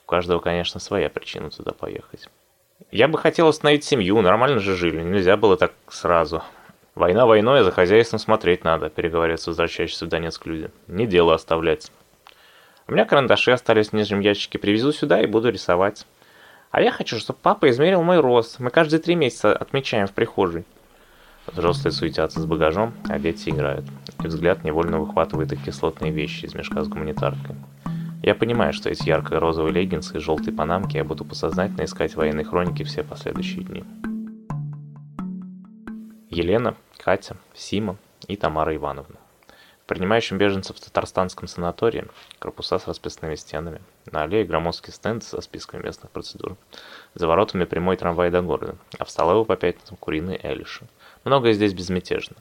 У 0.04 0.06
каждого, 0.06 0.40
конечно, 0.40 0.78
своя 0.78 1.08
причина 1.08 1.50
туда 1.50 1.72
поехать. 1.72 2.28
Я 2.90 3.08
бы 3.08 3.18
хотел 3.18 3.48
остановить 3.48 3.84
семью, 3.84 4.20
нормально 4.20 4.58
же 4.58 4.76
жили, 4.76 5.02
нельзя 5.02 5.36
было 5.36 5.56
так 5.56 5.72
сразу. 5.88 6.42
Война 6.94 7.24
войной, 7.24 7.60
а 7.60 7.64
за 7.64 7.70
хозяйством 7.70 8.18
смотреть 8.18 8.64
надо, 8.64 8.90
переговариваются 8.90 9.50
возвращающиеся 9.50 10.06
в 10.06 10.08
Донецк 10.08 10.44
люди. 10.46 10.70
Не 10.86 11.06
дело 11.06 11.34
оставлять. 11.34 11.90
У 12.88 12.92
меня 12.92 13.04
карандаши 13.04 13.52
остались 13.52 13.88
в 13.88 13.92
нижнем 13.94 14.20
ящике, 14.20 14.58
привезу 14.58 14.92
сюда 14.92 15.20
и 15.20 15.26
буду 15.26 15.50
рисовать. 15.50 16.06
А 16.70 16.80
я 16.80 16.90
хочу, 16.90 17.18
чтобы 17.18 17.38
папа 17.42 17.70
измерил 17.70 18.02
мой 18.02 18.20
рост. 18.20 18.60
Мы 18.60 18.70
каждые 18.70 19.00
три 19.00 19.14
месяца 19.14 19.54
отмечаем 19.54 20.06
в 20.06 20.12
прихожей. 20.12 20.64
Взрослые 21.46 21.92
суетятся 21.92 22.40
с 22.40 22.46
багажом, 22.46 22.92
а 23.08 23.18
дети 23.18 23.50
играют. 23.50 23.84
И 24.22 24.26
взгляд 24.26 24.64
невольно 24.64 24.98
выхватывает 24.98 25.52
их 25.52 25.64
кислотные 25.64 26.12
вещи 26.12 26.44
из 26.44 26.54
мешка 26.54 26.82
с 26.82 26.88
гуманитаркой. 26.88 27.56
Я 28.22 28.34
понимаю, 28.34 28.72
что 28.72 28.90
эти 28.90 29.08
ярко-розовые 29.08 29.72
леггинсы 29.72 30.16
и 30.16 30.20
желтые 30.20 30.54
панамки 30.54 30.96
я 30.96 31.04
буду 31.04 31.24
посознательно 31.24 31.84
искать 31.84 32.12
в 32.12 32.16
военной 32.16 32.44
хронике 32.44 32.82
все 32.82 33.04
последующие 33.04 33.62
дни. 33.62 33.84
Елена, 36.28 36.74
Катя, 36.98 37.36
Сима 37.54 37.96
и 38.26 38.36
Тамара 38.36 38.74
Ивановна. 38.74 39.16
Принимающем 39.86 40.38
беженцев 40.38 40.76
в 40.76 40.80
татарстанском 40.80 41.48
санатории 41.48 42.06
корпуса 42.38 42.78
с 42.78 42.86
расписными 42.86 43.34
стенами, 43.36 43.80
на 44.10 44.24
аллее 44.24 44.44
громоздкий 44.44 44.92
стенд 44.92 45.24
со 45.24 45.40
списками 45.40 45.82
местных 45.82 46.10
процедур, 46.10 46.56
за 47.14 47.26
воротами 47.26 47.64
прямой 47.64 47.96
трамвай 47.96 48.30
до 48.30 48.42
города, 48.42 48.76
а 48.98 49.04
в 49.04 49.10
столовой 49.10 49.44
по 49.44 49.56
пятницам 49.56 49.96
куриные 49.96 50.40
элиши. 50.42 50.86
Многое 51.24 51.52
здесь 51.52 51.72
безмятежно. 51.72 52.36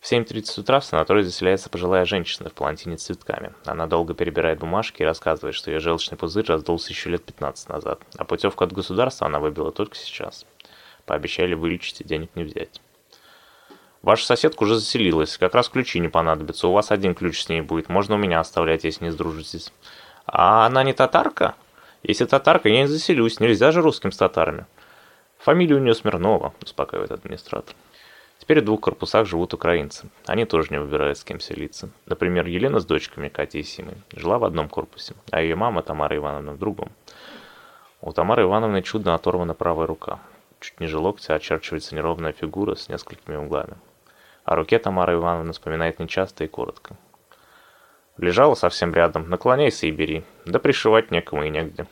В 0.00 0.10
7.30 0.10 0.60
утра 0.60 0.80
в 0.80 0.84
санаторий 0.86 1.22
заселяется 1.22 1.68
пожилая 1.68 2.06
женщина 2.06 2.48
в 2.48 2.54
палантине 2.54 2.96
с 2.96 3.02
цветками. 3.02 3.52
Она 3.66 3.86
долго 3.86 4.14
перебирает 4.14 4.58
бумажки 4.58 5.02
и 5.02 5.04
рассказывает, 5.04 5.54
что 5.54 5.70
ее 5.70 5.78
желчный 5.78 6.16
пузырь 6.16 6.46
раздулся 6.46 6.88
еще 6.88 7.10
лет 7.10 7.22
15 7.22 7.68
назад, 7.68 8.00
а 8.16 8.24
путевку 8.24 8.64
от 8.64 8.72
государства 8.72 9.26
она 9.26 9.40
выбила 9.40 9.72
только 9.72 9.96
сейчас. 9.96 10.46
Пообещали 11.04 11.52
вылечить 11.52 12.00
и 12.00 12.04
денег 12.04 12.34
не 12.34 12.44
взять. 12.44 12.80
Ваша 14.02 14.24
соседка 14.24 14.62
уже 14.62 14.76
заселилась, 14.76 15.36
как 15.36 15.54
раз 15.54 15.68
ключи 15.68 15.98
не 16.00 16.08
понадобятся, 16.08 16.68
у 16.68 16.72
вас 16.72 16.90
один 16.90 17.14
ключ 17.14 17.42
с 17.42 17.48
ней 17.50 17.60
будет, 17.60 17.90
можно 17.90 18.14
у 18.14 18.18
меня 18.18 18.40
оставлять, 18.40 18.84
если 18.84 19.04
не 19.04 19.10
сдружитесь. 19.10 19.72
А 20.24 20.64
она 20.64 20.82
не 20.84 20.94
татарка? 20.94 21.54
Если 22.02 22.24
татарка, 22.24 22.70
я 22.70 22.80
не 22.80 22.86
заселюсь, 22.86 23.40
нельзя 23.40 23.72
же 23.72 23.82
русским 23.82 24.10
с 24.10 24.16
татарами. 24.16 24.64
Фамилия 25.38 25.76
у 25.76 25.80
нее 25.80 25.94
Смирнова, 25.94 26.54
успокаивает 26.62 27.10
администратор. 27.10 27.74
Теперь 28.38 28.62
в 28.62 28.64
двух 28.64 28.80
корпусах 28.80 29.26
живут 29.26 29.52
украинцы. 29.52 30.08
Они 30.24 30.46
тоже 30.46 30.68
не 30.70 30.80
выбирают, 30.80 31.18
с 31.18 31.24
кем 31.24 31.38
селиться. 31.38 31.90
Например, 32.06 32.46
Елена 32.46 32.80
с 32.80 32.86
дочками 32.86 33.28
Катей 33.28 33.60
и 33.60 33.64
Симой 33.64 33.96
жила 34.16 34.38
в 34.38 34.44
одном 34.44 34.70
корпусе, 34.70 35.14
а 35.30 35.42
ее 35.42 35.56
мама 35.56 35.82
Тамара 35.82 36.16
Ивановна 36.16 36.52
в 36.52 36.58
другом. 36.58 36.90
У 38.00 38.12
Тамары 38.12 38.44
Ивановны 38.44 38.80
чудно 38.80 39.14
оторвана 39.14 39.52
правая 39.52 39.86
рука. 39.86 40.20
Чуть 40.58 40.80
ниже 40.80 40.98
локтя 40.98 41.34
очерчивается 41.34 41.94
неровная 41.94 42.32
фигура 42.32 42.74
с 42.76 42.88
несколькими 42.88 43.36
углами. 43.36 43.76
О 44.44 44.54
руке 44.56 44.78
Тамара 44.78 45.14
Ивановна 45.14 45.52
вспоминает 45.52 45.98
нечасто 45.98 46.44
и 46.44 46.48
коротко. 46.48 46.96
Лежала 48.16 48.54
совсем 48.54 48.92
рядом, 48.92 49.30
наклоняйся 49.30 49.86
и 49.86 49.90
бери. 49.90 50.24
Да 50.44 50.58
пришивать 50.58 51.10
некому 51.10 51.44
и 51.44 51.50
негде. 51.50 51.86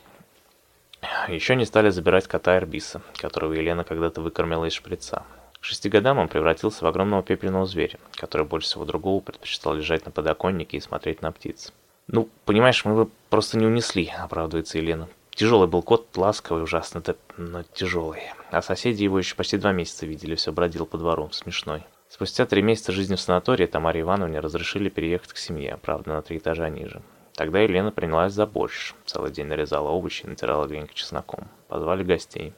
Еще 1.27 1.55
не 1.55 1.65
стали 1.65 1.89
забирать 1.89 2.27
кота 2.27 2.57
Эрбиса, 2.57 3.01
которого 3.17 3.53
Елена 3.53 3.83
когда-то 3.83 4.21
выкормила 4.21 4.65
из 4.65 4.73
шприца. 4.73 5.23
К 5.59 5.63
шести 5.65 5.89
годам 5.89 6.17
он 6.17 6.27
превратился 6.27 6.85
в 6.85 6.87
огромного 6.87 7.23
пепельного 7.23 7.65
зверя, 7.65 7.99
который 8.13 8.45
больше 8.45 8.67
всего 8.67 8.85
другого 8.85 9.21
предпочитал 9.21 9.73
лежать 9.73 10.05
на 10.05 10.11
подоконнике 10.11 10.77
и 10.77 10.81
смотреть 10.81 11.21
на 11.21 11.31
птиц. 11.31 11.73
«Ну, 12.07 12.29
понимаешь, 12.45 12.83
мы 12.85 12.93
его 12.93 13.09
просто 13.29 13.57
не 13.57 13.65
унесли»,— 13.65 14.11
оправдывается 14.17 14.77
Елена. 14.77 15.07
Тяжелый 15.31 15.67
был 15.67 15.83
кот, 15.83 16.07
ласковый, 16.17 16.63
ужасно, 16.63 17.01
но 17.37 17.63
тяжелый. 17.73 18.23
А 18.51 18.61
соседи 18.61 19.03
его 19.03 19.19
еще 19.19 19.35
почти 19.35 19.57
два 19.57 19.71
месяца 19.71 20.05
видели, 20.05 20.35
все 20.35 20.51
бродил 20.51 20.85
по 20.85 20.97
двору, 20.97 21.29
смешной. 21.31 21.85
Спустя 22.09 22.47
три 22.47 22.63
месяца 22.63 22.91
жизни 22.91 23.13
в 23.13 23.21
санатории 23.21 23.67
Тамаре 23.67 24.01
Ивановне 24.01 24.39
разрешили 24.39 24.89
переехать 24.89 25.31
к 25.31 25.37
семье, 25.37 25.77
правда, 25.79 26.13
на 26.13 26.21
три 26.23 26.39
этажа 26.39 26.67
ниже. 26.67 27.03
Тогда 27.35 27.59
Елена 27.59 27.91
принялась 27.91 28.33
за 28.33 28.47
борщ. 28.47 28.93
Целый 29.05 29.31
день 29.31 29.45
нарезала 29.45 29.89
овощи 29.89 30.23
и 30.23 30.27
натирала 30.27 30.65
гренько 30.65 30.95
чесноком. 30.95 31.47
Позвали 31.67 32.03
гостей. 32.03 32.53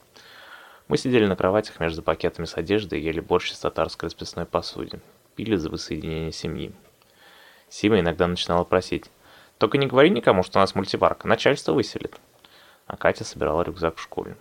Мы 0.87 0.97
сидели 0.97 1.25
на 1.25 1.35
кроватях 1.35 1.81
между 1.81 2.01
пакетами 2.01 2.45
с 2.45 2.55
одеждой 2.55 3.01
и 3.01 3.03
ели 3.03 3.19
борщ 3.19 3.51
из 3.51 3.59
татарской 3.59 4.07
расписной 4.07 4.45
посуде. 4.45 5.01
Пили 5.35 5.57
за 5.57 5.69
воссоединение 5.69 6.31
семьи. 6.31 6.71
Сима 7.67 7.99
иногда 7.99 8.27
начинала 8.27 8.63
просить. 8.63 9.11
«Только 9.57 9.77
не 9.77 9.85
говори 9.85 10.09
никому, 10.09 10.43
что 10.43 10.59
у 10.59 10.61
нас 10.61 10.75
мультиварка, 10.75 11.27
начальство 11.27 11.73
выселит». 11.73 12.17
А 12.87 12.95
Катя 12.95 13.25
собирала 13.25 13.63
рюкзак 13.63 13.97
в 13.97 14.01
школе. 14.01 14.37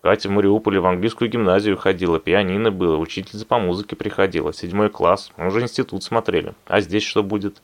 Катя 0.00 0.28
в 0.28 0.32
Мариуполе 0.32 0.78
в 0.78 0.86
английскую 0.86 1.28
гимназию 1.28 1.76
ходила, 1.76 2.20
пианино 2.20 2.70
было, 2.70 2.96
учительница 2.96 3.44
по 3.44 3.58
музыке 3.58 3.96
приходила, 3.96 4.52
седьмой 4.52 4.90
класс, 4.90 5.32
мы 5.36 5.48
уже 5.48 5.60
институт 5.60 6.04
смотрели. 6.04 6.54
А 6.66 6.80
здесь 6.80 7.02
что 7.02 7.24
будет? 7.24 7.60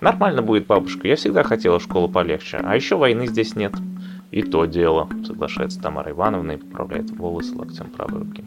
Нормально 0.00 0.42
будет, 0.42 0.66
бабушка, 0.66 1.08
я 1.08 1.16
всегда 1.16 1.42
хотела 1.42 1.80
школу 1.80 2.08
полегче, 2.10 2.58
а 2.62 2.76
еще 2.76 2.96
войны 2.96 3.26
здесь 3.26 3.56
нет. 3.56 3.72
И 4.30 4.42
то 4.42 4.66
дело, 4.66 5.08
соглашается 5.24 5.80
Тамара 5.80 6.10
Ивановна 6.10 6.52
и 6.52 6.56
поправляет 6.58 7.10
волосы 7.10 7.54
локтем 7.56 7.90
правой 7.90 8.20
руки. 8.20 8.44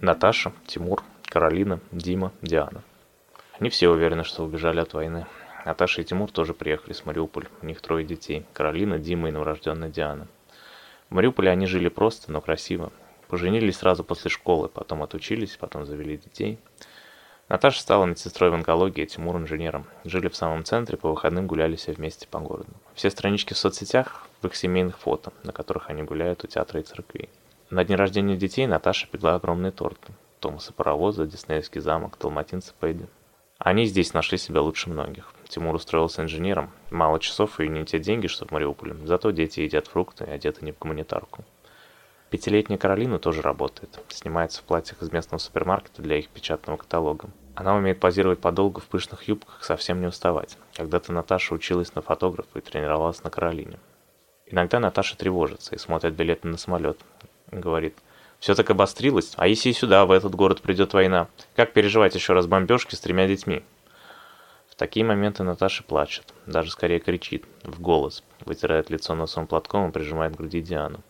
Наташа, 0.00 0.52
Тимур, 0.64 1.02
Каролина, 1.26 1.80
Дима, 1.92 2.32
Диана. 2.40 2.82
Они 3.58 3.68
все 3.68 3.90
уверены, 3.90 4.24
что 4.24 4.42
убежали 4.42 4.80
от 4.80 4.94
войны. 4.94 5.26
Наташа 5.64 6.00
и 6.00 6.04
Тимур 6.04 6.30
тоже 6.30 6.54
приехали 6.54 6.92
с 6.92 7.04
Мариуполь. 7.04 7.48
У 7.62 7.66
них 7.66 7.80
трое 7.80 8.04
детей. 8.04 8.46
Каролина, 8.52 8.98
Дима 8.98 9.28
и 9.28 9.32
новорожденная 9.32 9.90
Диана. 9.90 10.26
В 11.08 11.14
Мариуполе 11.14 11.50
они 11.50 11.66
жили 11.66 11.88
просто, 11.88 12.32
но 12.32 12.40
красиво. 12.40 12.92
Поженились 13.28 13.76
сразу 13.76 14.02
после 14.02 14.30
школы, 14.30 14.68
потом 14.68 15.02
отучились, 15.02 15.56
потом 15.56 15.84
завели 15.86 16.16
детей. 16.16 16.58
Наташа 17.48 17.80
стала 17.80 18.04
медсестрой 18.04 18.50
в 18.50 18.54
онкологии, 18.54 19.04
Тимур 19.04 19.36
инженером. 19.36 19.86
Жили 20.04 20.28
в 20.28 20.36
самом 20.36 20.64
центре, 20.64 20.96
по 20.96 21.10
выходным 21.10 21.46
гуляли 21.46 21.76
все 21.76 21.92
вместе 21.92 22.28
по 22.28 22.38
городу. 22.38 22.70
Все 22.94 23.10
странички 23.10 23.54
в 23.54 23.58
соцсетях 23.58 24.26
в 24.40 24.46
их 24.46 24.54
семейных 24.54 24.98
фото, 24.98 25.32
на 25.42 25.52
которых 25.52 25.90
они 25.90 26.02
гуляют 26.02 26.44
у 26.44 26.46
театра 26.46 26.80
и 26.80 26.84
церквей. 26.84 27.28
На 27.70 27.84
день 27.84 27.96
рождения 27.96 28.36
детей 28.36 28.66
Наташа 28.66 29.06
пекла 29.08 29.34
огромные 29.34 29.72
торты. 29.72 30.12
Томаса 30.38 30.72
Паровоза, 30.72 31.26
Диснеевский 31.26 31.80
замок, 31.80 32.16
Талматинца 32.16 32.72
Пэдди. 32.78 33.06
Они 33.58 33.84
здесь 33.84 34.14
нашли 34.14 34.38
себя 34.38 34.62
лучше 34.62 34.88
многих. 34.88 35.34
Тимур 35.50 35.74
устроился 35.74 36.22
инженером. 36.22 36.70
Мало 36.90 37.20
часов 37.20 37.60
и 37.60 37.68
не 37.68 37.84
те 37.84 37.98
деньги, 37.98 38.26
что 38.26 38.46
в 38.46 38.50
Мариуполе. 38.50 38.96
Зато 39.04 39.30
дети 39.30 39.60
едят 39.60 39.88
фрукты 39.88 40.24
одеты 40.24 40.64
не 40.64 40.72
в 40.72 40.78
гуманитарку. 40.78 41.44
Пятилетняя 42.30 42.78
Каролина 42.78 43.18
тоже 43.18 43.42
работает. 43.42 44.00
Снимается 44.08 44.60
в 44.60 44.64
платьях 44.64 45.02
из 45.02 45.12
местного 45.12 45.38
супермаркета 45.38 46.00
для 46.00 46.16
их 46.16 46.28
печатного 46.28 46.76
каталога. 46.78 47.28
Она 47.54 47.74
умеет 47.74 48.00
позировать 48.00 48.38
подолгу 48.38 48.80
в 48.80 48.86
пышных 48.86 49.28
юбках, 49.28 49.62
совсем 49.62 50.00
не 50.00 50.06
уставать. 50.06 50.56
Когда-то 50.74 51.12
Наташа 51.12 51.54
училась 51.54 51.94
на 51.94 52.02
фотографа 52.02 52.58
и 52.58 52.62
тренировалась 52.62 53.22
на 53.24 53.30
Каролине. 53.30 53.78
Иногда 54.46 54.78
Наташа 54.78 55.16
тревожится 55.18 55.74
и 55.74 55.78
смотрит 55.78 56.14
билеты 56.14 56.48
на 56.48 56.56
самолет. 56.56 56.98
Говорит– 57.50 57.98
все 58.40 58.54
так 58.54 58.70
обострилось, 58.70 59.34
а 59.36 59.46
если 59.46 59.68
и 59.68 59.74
сюда, 59.74 60.06
в 60.06 60.10
этот 60.10 60.34
город 60.34 60.62
придет 60.62 60.94
война? 60.94 61.28
Как 61.54 61.74
переживать 61.74 62.14
еще 62.14 62.32
раз 62.32 62.46
бомбежки 62.46 62.94
с 62.94 63.00
тремя 63.00 63.28
детьми? 63.28 63.62
Такие 64.80 65.04
моменты 65.04 65.42
Наташа 65.42 65.82
плачет, 65.82 66.32
даже 66.46 66.70
скорее 66.70 67.00
кричит, 67.00 67.44
в 67.64 67.82
голос, 67.82 68.24
вытирает 68.46 68.88
лицо 68.88 69.14
носом 69.14 69.46
платком 69.46 69.86
и 69.86 69.92
прижимает 69.92 70.32
к 70.32 70.38
груди 70.38 70.62
Диану. 70.62 71.00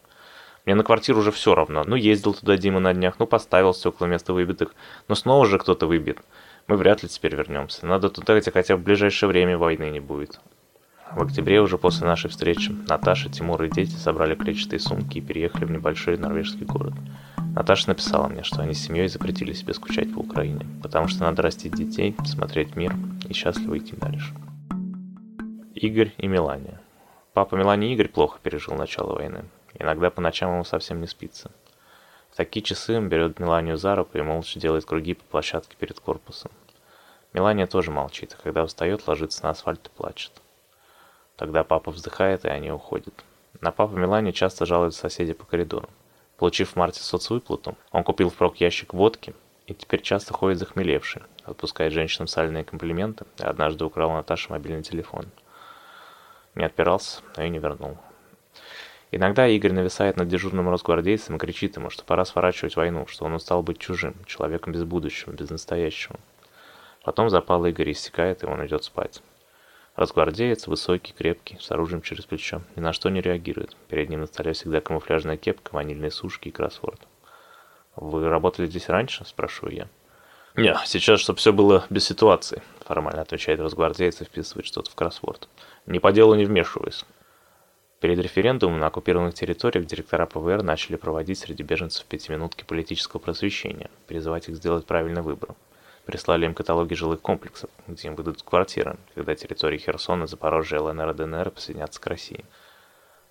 Мне 0.67 0.75
на 0.75 0.83
квартиру 0.83 1.21
уже 1.21 1.31
все 1.31 1.55
равно. 1.55 1.85
Ну, 1.87 1.95
ездил 1.95 2.35
туда 2.35 2.57
Дима 2.57 2.81
на 2.81 2.93
днях, 2.93 3.21
ну, 3.21 3.29
поставил 3.29 3.73
стекла 3.73 4.09
вместо 4.09 4.33
выбитых. 4.33 4.75
Но 5.07 5.15
снова 5.15 5.47
же 5.47 5.57
кто-то 5.57 5.87
выбит. 5.87 6.19
Мы 6.67 6.77
вряд 6.77 7.05
ли 7.05 7.09
теперь 7.09 7.37
вернемся. 7.37 7.87
Надо 7.87 8.11
туда, 8.11 8.41
где 8.41 8.51
хотя 8.51 8.75
в 8.75 8.81
ближайшее 8.81 9.29
время 9.29 9.57
войны 9.57 9.89
не 9.91 10.01
будет. 10.01 10.41
В 11.13 11.23
октябре, 11.23 11.61
уже 11.61 11.79
после 11.79 12.09
нашей 12.09 12.29
встречи, 12.29 12.73
Наташа, 12.89 13.31
Тимур 13.31 13.63
и 13.63 13.71
дети 13.71 13.95
собрали 13.95 14.35
клетчатые 14.35 14.81
сумки 14.81 15.19
и 15.19 15.21
переехали 15.21 15.65
в 15.65 15.71
небольшой 15.71 16.17
норвежский 16.17 16.67
город. 16.67 16.95
Наташа 17.55 17.89
написала 17.89 18.29
мне, 18.29 18.45
что 18.45 18.63
они 18.63 18.75
с 18.75 18.85
семьей 18.85 19.09
запретили 19.09 19.53
себе 19.53 19.75
скучать 19.75 20.13
по 20.15 20.21
Украине, 20.21 20.67
потому 20.83 21.09
что 21.09 21.23
надо 21.23 21.43
растить 21.43 21.75
детей, 21.75 22.15
смотреть 22.25 22.77
мир 22.77 22.95
и 23.29 23.33
счастливо 23.33 23.77
идти 23.77 23.97
дальше. 23.97 24.33
Игорь 25.75 26.15
и 26.17 26.29
Мелания. 26.29 26.81
Папа 27.33 27.57
Мелании 27.57 27.93
Игорь 27.93 28.09
плохо 28.09 28.39
пережил 28.41 28.75
начало 28.75 29.15
войны. 29.15 29.45
Иногда 29.75 30.11
по 30.11 30.21
ночам 30.21 30.53
ему 30.53 30.65
совсем 30.65 31.01
не 31.01 31.09
спится. 31.09 31.51
В 32.31 32.37
такие 32.37 32.63
часы 32.63 32.97
он 32.97 33.09
берет 33.09 33.41
Меланию 33.41 33.77
за 33.77 33.97
руку 33.97 34.17
и 34.17 34.23
молча 34.23 34.61
делает 34.61 34.85
круги 34.85 35.15
по 35.15 35.25
площадке 35.25 35.77
перед 35.77 35.99
корпусом. 35.99 36.53
Мелания 37.33 37.67
тоже 37.67 37.91
молчит, 37.91 38.37
а 38.39 38.43
когда 38.43 38.65
встает, 38.65 39.07
ложится 39.09 39.43
на 39.43 39.51
асфальт 39.51 39.87
и 39.89 39.91
плачет. 39.91 40.33
Тогда 41.37 41.65
папа 41.65 41.91
вздыхает, 41.91 42.45
и 42.45 42.49
они 42.49 42.71
уходят. 42.71 43.25
На 43.61 43.73
папу 43.73 43.97
Милане 43.97 44.33
часто 44.33 44.67
жалуются 44.67 45.01
соседи 45.01 45.33
по 45.33 45.45
коридору. 45.45 45.89
Получив 46.41 46.71
в 46.71 46.77
марте 46.77 47.03
соцвыплату, 47.03 47.77
он 47.93 48.03
купил 48.03 48.31
впрок 48.31 48.57
ящик 48.63 48.95
водки 48.95 49.35
и 49.67 49.75
теперь 49.75 50.01
часто 50.01 50.33
ходит 50.33 50.59
захмелевший, 50.59 51.21
отпускает 51.45 51.93
женщинам 51.93 52.29
сальные 52.29 52.65
комплименты 52.65 53.27
и 53.39 53.43
однажды 53.43 53.85
украл 53.85 54.11
Наташе 54.13 54.49
мобильный 54.49 54.83
телефон. 54.83 55.27
Не 56.55 56.65
отпирался, 56.65 57.21
но 57.37 57.43
и 57.43 57.51
не 57.51 57.59
вернул. 57.59 57.99
Иногда 59.11 59.47
Игорь 59.49 59.73
нависает 59.73 60.17
над 60.17 60.29
дежурным 60.29 60.71
росгвардейцем 60.71 61.37
и 61.37 61.39
кричит 61.39 61.77
ему, 61.77 61.91
что 61.91 62.05
пора 62.05 62.25
сворачивать 62.25 62.75
войну, 62.75 63.07
что 63.07 63.27
он 63.27 63.35
устал 63.35 63.63
быть 63.63 63.79
чужим, 63.79 64.15
человеком 64.25 64.73
без 64.73 64.85
будущего, 64.85 65.33
без 65.33 65.51
настоящего. 65.51 66.19
Потом 67.05 67.29
запал 67.29 67.67
Игорь 67.67 67.93
иссякает, 67.93 68.45
и 68.45 68.47
он 68.47 68.65
идет 68.65 68.83
спать. 68.85 69.21
Разгвардеец, 69.97 70.67
высокий, 70.67 71.13
крепкий, 71.13 71.59
с 71.61 71.71
оружием 71.71 72.03
через 72.03 72.25
плечо, 72.25 72.63
ни 72.77 72.81
на 72.81 72.93
что 72.93 73.11
не 73.11 73.21
реагирует. 73.21 73.77
Перед 73.89 74.09
ним 74.09 74.21
на 74.21 74.27
столе 74.27 74.53
всегда 74.53 74.81
камуфляжная 74.81 75.37
кепка, 75.37 75.75
ванильные 75.75 76.11
сушки 76.11 76.49
и 76.49 76.53
кроссворд. 76.53 77.01
«Вы 77.97 78.29
работали 78.29 78.67
здесь 78.67 78.89
раньше?»– 78.89 79.25
спрашиваю 79.27 79.75
я. 79.75 79.89
«Не, 80.57 80.77
сейчас, 80.85 81.21
чтобы 81.21 81.39
все 81.39 81.53
было 81.53 81.85
без 81.91 82.05
ситуации»,– 82.05 82.63
формально 82.87 83.23
отвечает 83.23 83.61
разгвардеец 83.61 84.21
и 84.21 84.25
вписывает 84.25 84.67
что-то 84.67 84.91
в 84.91 84.95
кроссворд. 84.95 85.49
«Не 85.87 85.99
по 85.99 86.13
делу 86.13 86.35
не 86.35 86.45
вмешиваюсь». 86.45 87.05
Перед 88.01 88.19
референдумом 88.19 88.79
на 88.79 88.87
оккупированных 88.87 89.35
территориях 89.35 89.87
директора 89.87 90.25
ПВР 90.25 90.63
начали 90.63 90.97
проводить 90.97 91.39
среди 91.39 91.63
беженцев 91.63 92.07
пятиминутки 92.07 92.65
политического 92.65 93.21
просвещения, 93.21 93.91
призывать 94.07 94.49
их 94.49 94.57
сделать 94.57 94.87
правильный 94.87 95.21
выбор. 95.21 95.55
Прислали 96.11 96.45
им 96.45 96.55
каталоги 96.55 96.95
жилых 96.95 97.21
комплексов, 97.21 97.71
где 97.87 98.09
им 98.09 98.17
выдадут 98.17 98.43
квартиры, 98.43 98.97
когда 99.15 99.37
территории 99.37 99.79
Херсона, 99.79 100.27
Запорожья, 100.27 100.81
ЛНР 100.81 101.11
и 101.11 101.15
ДНР 101.15 101.51
присоединятся 101.53 102.01
к 102.01 102.07
России. 102.09 102.45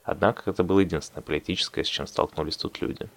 Однако 0.06 0.50
это 0.50 0.64
было 0.64 0.80
единственное 0.80 1.22
политическое, 1.22 1.84
с 1.84 1.88
чем 1.88 2.08
столкнулись 2.08 2.56
тут 2.56 2.80
люди. 2.80 3.10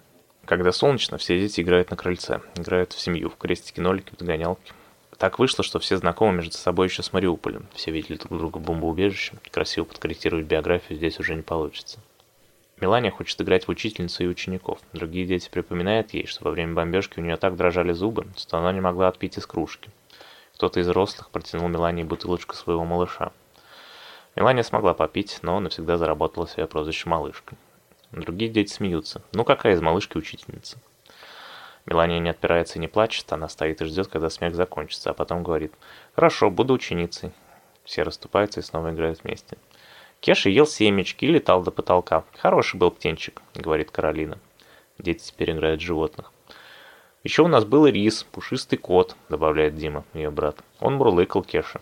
Когда 0.47 0.73
солнечно, 0.73 1.17
все 1.17 1.39
дети 1.39 1.61
играют 1.61 1.93
на 1.93 1.97
крыльце, 1.97 2.41
играют 2.57 2.93
в 2.93 2.99
семью, 2.99 3.31
в 3.31 3.37
крестики-нолики, 3.37 4.11
в 4.13 4.17
догонялки. 4.17 4.73
Так 5.17 5.39
вышло, 5.39 5.63
что 5.63 5.79
все 5.79 5.97
знакомы 5.97 6.39
между 6.39 6.57
собой 6.57 6.89
еще 6.89 7.05
с 7.05 7.13
Мариуполем, 7.13 7.69
все 7.73 7.93
видели 7.93 8.17
друг 8.17 8.37
друга 8.37 8.59
в 8.59 8.63
бомбоубежище, 8.63 9.35
красиво 9.53 9.85
подкорректировать 9.85 10.47
биографию 10.47 10.99
здесь 10.99 11.21
уже 11.21 11.37
не 11.37 11.43
получится. 11.43 12.01
Мелания 12.83 13.13
хочет 13.13 13.41
играть 13.41 13.69
в 13.69 13.71
учительницу 13.71 14.25
и 14.25 14.27
учеников. 14.27 14.81
Другие 14.93 15.25
дети 15.25 15.49
припоминают 15.49 16.13
ей, 16.15 16.27
что 16.27 16.43
во 16.43 16.51
время 16.51 16.75
бомбежки 16.75 17.21
у 17.21 17.23
нее 17.23 17.37
так 17.37 17.55
дрожали 17.55 17.93
зубы, 17.93 18.27
что 18.37 18.59
она 18.59 18.73
не 18.73 18.81
могла 18.81 19.07
отпить 19.07 19.39
из 19.39 19.47
кружки. 19.47 19.89
Кто-то 20.55 20.81
из 20.81 20.89
взрослых 20.89 21.31
протянул 21.31 21.69
Мелании 21.69 22.03
бутылочку 22.03 22.57
своего 22.57 22.85
малыша. 22.85 23.31
Мелания 24.35 24.65
смогла 24.65 24.95
попить, 24.95 25.39
но 25.43 25.61
навсегда 25.61 25.97
заработала 25.97 26.49
себе 26.49 26.67
прозвище 26.67 27.09
«малышка». 27.09 27.55
Другие 28.11 28.51
дети 28.51 28.73
смеются. 28.73 29.23
Ну 29.33 29.45
какая 29.45 29.75
из 29.75 29.81
малышки 29.81 30.19
учительница? 30.19 30.79
Мелания 31.87 32.19
не 32.19 32.31
отпирается 32.31 32.79
и 32.79 32.81
не 32.81 32.89
плачет, 32.89 33.33
она 33.33 33.49
стоит 33.49 33.81
и 33.81 33.85
ждет, 33.85 34.09
когда 34.09 34.29
смех 34.29 34.57
закончится, 34.57 35.11
а 35.11 35.15
потом 35.15 35.45
говорит 35.45 35.73
«Хорошо, 36.17 36.51
буду 36.51 36.75
ученицей». 36.75 37.31
Все 37.85 38.03
расступаются 38.03 38.59
и 38.59 38.65
снова 38.65 38.91
играют 38.91 39.23
вместе. 39.23 39.57
Кеша 40.23 40.51
ел 40.51 40.69
семечки 40.69 41.25
и 41.25 41.29
летал 41.33 41.65
до 41.65 41.73
потолка. 41.73 42.23
Хороший 42.39 42.77
был 42.77 42.93
птенчик, 42.93 43.43
говорит 43.57 43.91
Каролина. 43.91 44.39
Дети 44.97 45.25
теперь 45.25 45.51
играют 45.51 45.81
в 45.81 45.85
животных. 45.85 46.31
Еще 47.25 47.43
у 47.43 47.49
нас 47.49 47.65
был 47.65 47.89
рис, 47.89 48.23
пушистый 48.31 48.79
кот, 48.79 49.17
добавляет 49.29 49.75
Дима, 49.75 50.05
ее 50.15 50.31
брат. 50.31 50.59
Он 50.79 50.95
мурлыкал 50.95 51.43
Кеша. 51.43 51.81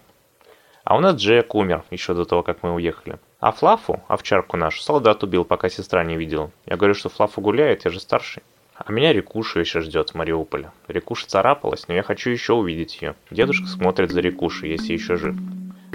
А 0.84 0.96
у 0.96 1.00
нас 1.00 1.16
Джек 1.16 1.54
умер 1.54 1.84
еще 1.90 2.14
до 2.14 2.24
того, 2.24 2.42
как 2.42 2.62
мы 2.62 2.72
уехали. 2.72 3.18
А 3.40 3.52
Флафу, 3.52 4.02
овчарку 4.08 4.56
нашу, 4.56 4.80
солдат 4.80 5.22
убил, 5.22 5.44
пока 5.44 5.68
сестра 5.68 6.02
не 6.02 6.16
видела. 6.16 6.50
Я 6.64 6.78
говорю, 6.78 6.94
что 6.94 7.10
Флафу 7.10 7.42
гуляет, 7.42 7.84
я 7.84 7.90
же 7.90 8.00
старший. 8.00 8.42
А 8.74 8.90
меня 8.90 9.12
Рикуша 9.12 9.60
еще 9.60 9.80
ждет 9.80 10.10
в 10.10 10.14
Мариуполе. 10.14 10.72
Рикуша 10.88 11.26
царапалась, 11.26 11.88
но 11.88 11.94
я 11.94 12.02
хочу 12.02 12.30
еще 12.30 12.54
увидеть 12.54 13.02
ее. 13.02 13.16
Дедушка 13.30 13.66
смотрит 13.66 14.10
за 14.10 14.22
Рикушей, 14.22 14.70
если 14.70 14.94
еще 14.94 15.16
жив. 15.16 15.36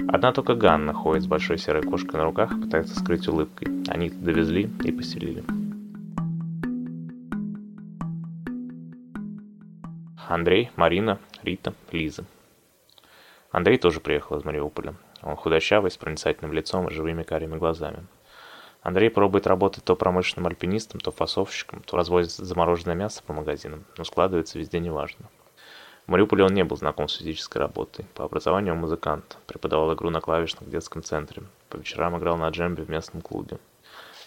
Одна 0.08 0.32
только 0.32 0.54
Ганна 0.54 0.92
ходит 0.92 1.24
с 1.24 1.26
большой 1.26 1.58
серой 1.58 1.82
кошкой 1.82 2.18
на 2.18 2.24
руках 2.24 2.52
и 2.52 2.60
пытается 2.60 2.98
скрыть 2.98 3.26
улыбкой. 3.26 3.68
Они 3.88 4.08
довезли 4.08 4.70
и 4.84 4.92
поселили. 4.92 5.44
Андрей, 10.28 10.70
Марина, 10.76 11.18
Рита, 11.42 11.74
Лиза. 11.90 12.24
Андрей 13.50 13.78
тоже 13.78 14.00
приехал 14.00 14.38
из 14.38 14.44
Мариуполя. 14.44 14.94
Он 15.22 15.34
худощавый, 15.34 15.90
с 15.90 15.96
проницательным 15.96 16.52
лицом 16.52 16.88
и 16.88 16.92
живыми 16.92 17.22
карими 17.22 17.56
глазами. 17.56 18.06
Андрей 18.82 19.10
пробует 19.10 19.48
работать 19.48 19.82
то 19.82 19.96
промышленным 19.96 20.46
альпинистом, 20.46 21.00
то 21.00 21.10
фасовщиком, 21.10 21.82
то 21.82 21.96
развозит 21.96 22.30
замороженное 22.32 22.94
мясо 22.94 23.22
по 23.26 23.32
магазинам, 23.32 23.84
но 23.98 24.04
складывается 24.04 24.58
везде 24.58 24.78
неважно. 24.78 25.26
В 26.06 26.10
Мариуполе 26.10 26.44
он 26.44 26.54
не 26.54 26.62
был 26.62 26.76
знаком 26.76 27.08
с 27.08 27.16
физической 27.16 27.58
работой. 27.58 28.06
По 28.14 28.24
образованию 28.24 28.74
он 28.74 28.80
музыкант, 28.80 29.38
преподавал 29.48 29.92
игру 29.92 30.08
на 30.10 30.20
клавишных 30.20 30.68
в 30.68 30.70
детском 30.70 31.02
центре. 31.02 31.42
По 31.68 31.78
вечерам 31.78 32.16
играл 32.16 32.36
на 32.36 32.48
джембе 32.48 32.84
в 32.84 32.88
местном 32.88 33.22
клубе. 33.22 33.58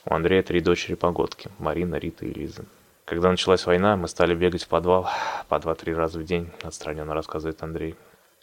У 0.05 0.13
Андрея 0.13 0.43
три 0.43 0.59
дочери-погодки– 0.59 1.49
Марина, 1.57 1.95
Рита 1.95 2.25
и 2.25 2.33
Лиза. 2.33 2.65
Когда 3.05 3.31
началась 3.31 3.65
война, 3.65 3.95
мы 3.95 4.09
стали 4.09 4.35
бегать 4.35 4.63
в 4.63 4.67
подвал 4.67 5.09
по 5.47 5.57
два-три 5.57 5.93
раза 5.93 6.19
в 6.19 6.25
день, 6.25 6.51
отстраненно 6.63 7.13
рассказывает 7.13 7.63
Андрей. 7.63 7.95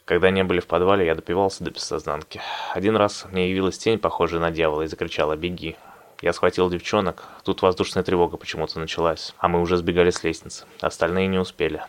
Когда 0.03 0.31
не 0.31 0.43
были 0.43 0.59
в 0.59 0.67
подвале, 0.67 1.05
я 1.05 1.13
допивался 1.13 1.63
до 1.63 1.69
бессознанки. 1.69 2.41
Один 2.73 2.95
раз 2.95 3.27
мне 3.31 3.51
явилась 3.51 3.77
тень, 3.77 3.99
похожая 3.99 4.41
на 4.41 4.49
дьявола, 4.49 4.81
и 4.81 4.87
закричала 4.87 5.35
«Беги!». 5.35 5.77
Я 6.21 6.33
схватил 6.33 6.71
девчонок, 6.71 7.23
тут 7.43 7.61
воздушная 7.61 8.03
тревога 8.03 8.37
почему-то 8.37 8.79
началась, 8.79 9.35
а 9.37 9.47
мы 9.47 9.61
уже 9.61 9.77
сбегали 9.77 10.09
с 10.09 10.23
лестницы. 10.23 10.65
Остальные 10.81 11.27
не 11.27 11.37
успели. 11.37 11.83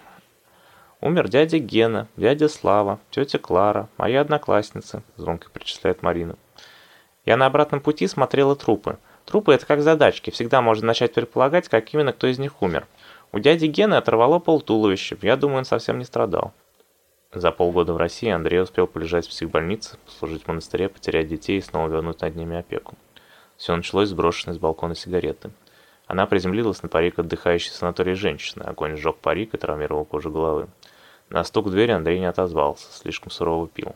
Умер 1.00 1.28
дядя 1.28 1.58
Гена, 1.58 2.08
дядя 2.16 2.48
Слава, 2.48 2.98
тетя 3.10 3.38
Клара, 3.38 3.88
моя 3.98 4.20
одноклассница, 4.20 5.04
звонко 5.16 5.48
перечисляет 5.48 6.02
Марина. 6.02 6.34
Я 7.24 7.36
на 7.36 7.46
обратном 7.46 7.80
пути 7.80 8.08
смотрела 8.08 8.56
трупы. 8.56 8.98
Трупы 9.24 9.52
это 9.52 9.64
как 9.64 9.80
задачки, 9.80 10.30
всегда 10.30 10.60
можно 10.60 10.88
начать 10.88 11.14
предполагать, 11.14 11.68
как 11.68 11.94
именно 11.94 12.12
кто 12.12 12.26
из 12.26 12.40
них 12.40 12.62
умер. 12.62 12.88
У 13.30 13.38
дяди 13.38 13.66
Гены 13.66 13.94
оторвало 13.94 14.40
полтуловища, 14.40 15.16
я 15.22 15.36
думаю, 15.36 15.58
он 15.58 15.64
совсем 15.64 15.98
не 15.98 16.04
страдал. 16.04 16.52
За 17.32 17.52
полгода 17.52 17.92
в 17.92 17.98
России 17.98 18.30
Андрей 18.30 18.62
успел 18.62 18.88
полежать 18.88 19.26
в 19.26 19.30
психбольнице, 19.30 19.98
послужить 20.04 20.44
в 20.44 20.48
монастыре, 20.48 20.88
потерять 20.88 21.28
детей 21.28 21.58
и 21.58 21.62
снова 21.62 21.88
вернуть 21.88 22.22
над 22.22 22.34
ними 22.34 22.56
опеку. 22.56 22.94
Все 23.56 23.76
началось 23.76 24.08
с 24.08 24.14
брошенной 24.14 24.54
с 24.56 24.58
балкона 24.58 24.96
сигареты. 24.96 25.50
Она 26.08 26.26
приземлилась 26.26 26.82
на 26.82 26.88
парик 26.88 27.18
отдыхающей 27.18 27.70
санатории 27.70 28.14
женщины. 28.14 28.62
Огонь 28.62 28.96
сжег 28.96 29.18
парик 29.18 29.54
и 29.54 29.58
травмировал 29.58 30.06
кожу 30.06 30.30
головы. 30.30 30.68
На 31.28 31.44
стук 31.44 31.70
двери 31.70 31.92
Андрей 31.92 32.18
не 32.18 32.24
отозвался, 32.24 32.90
слишком 32.90 33.30
сурово 33.30 33.68
пил. 33.68 33.94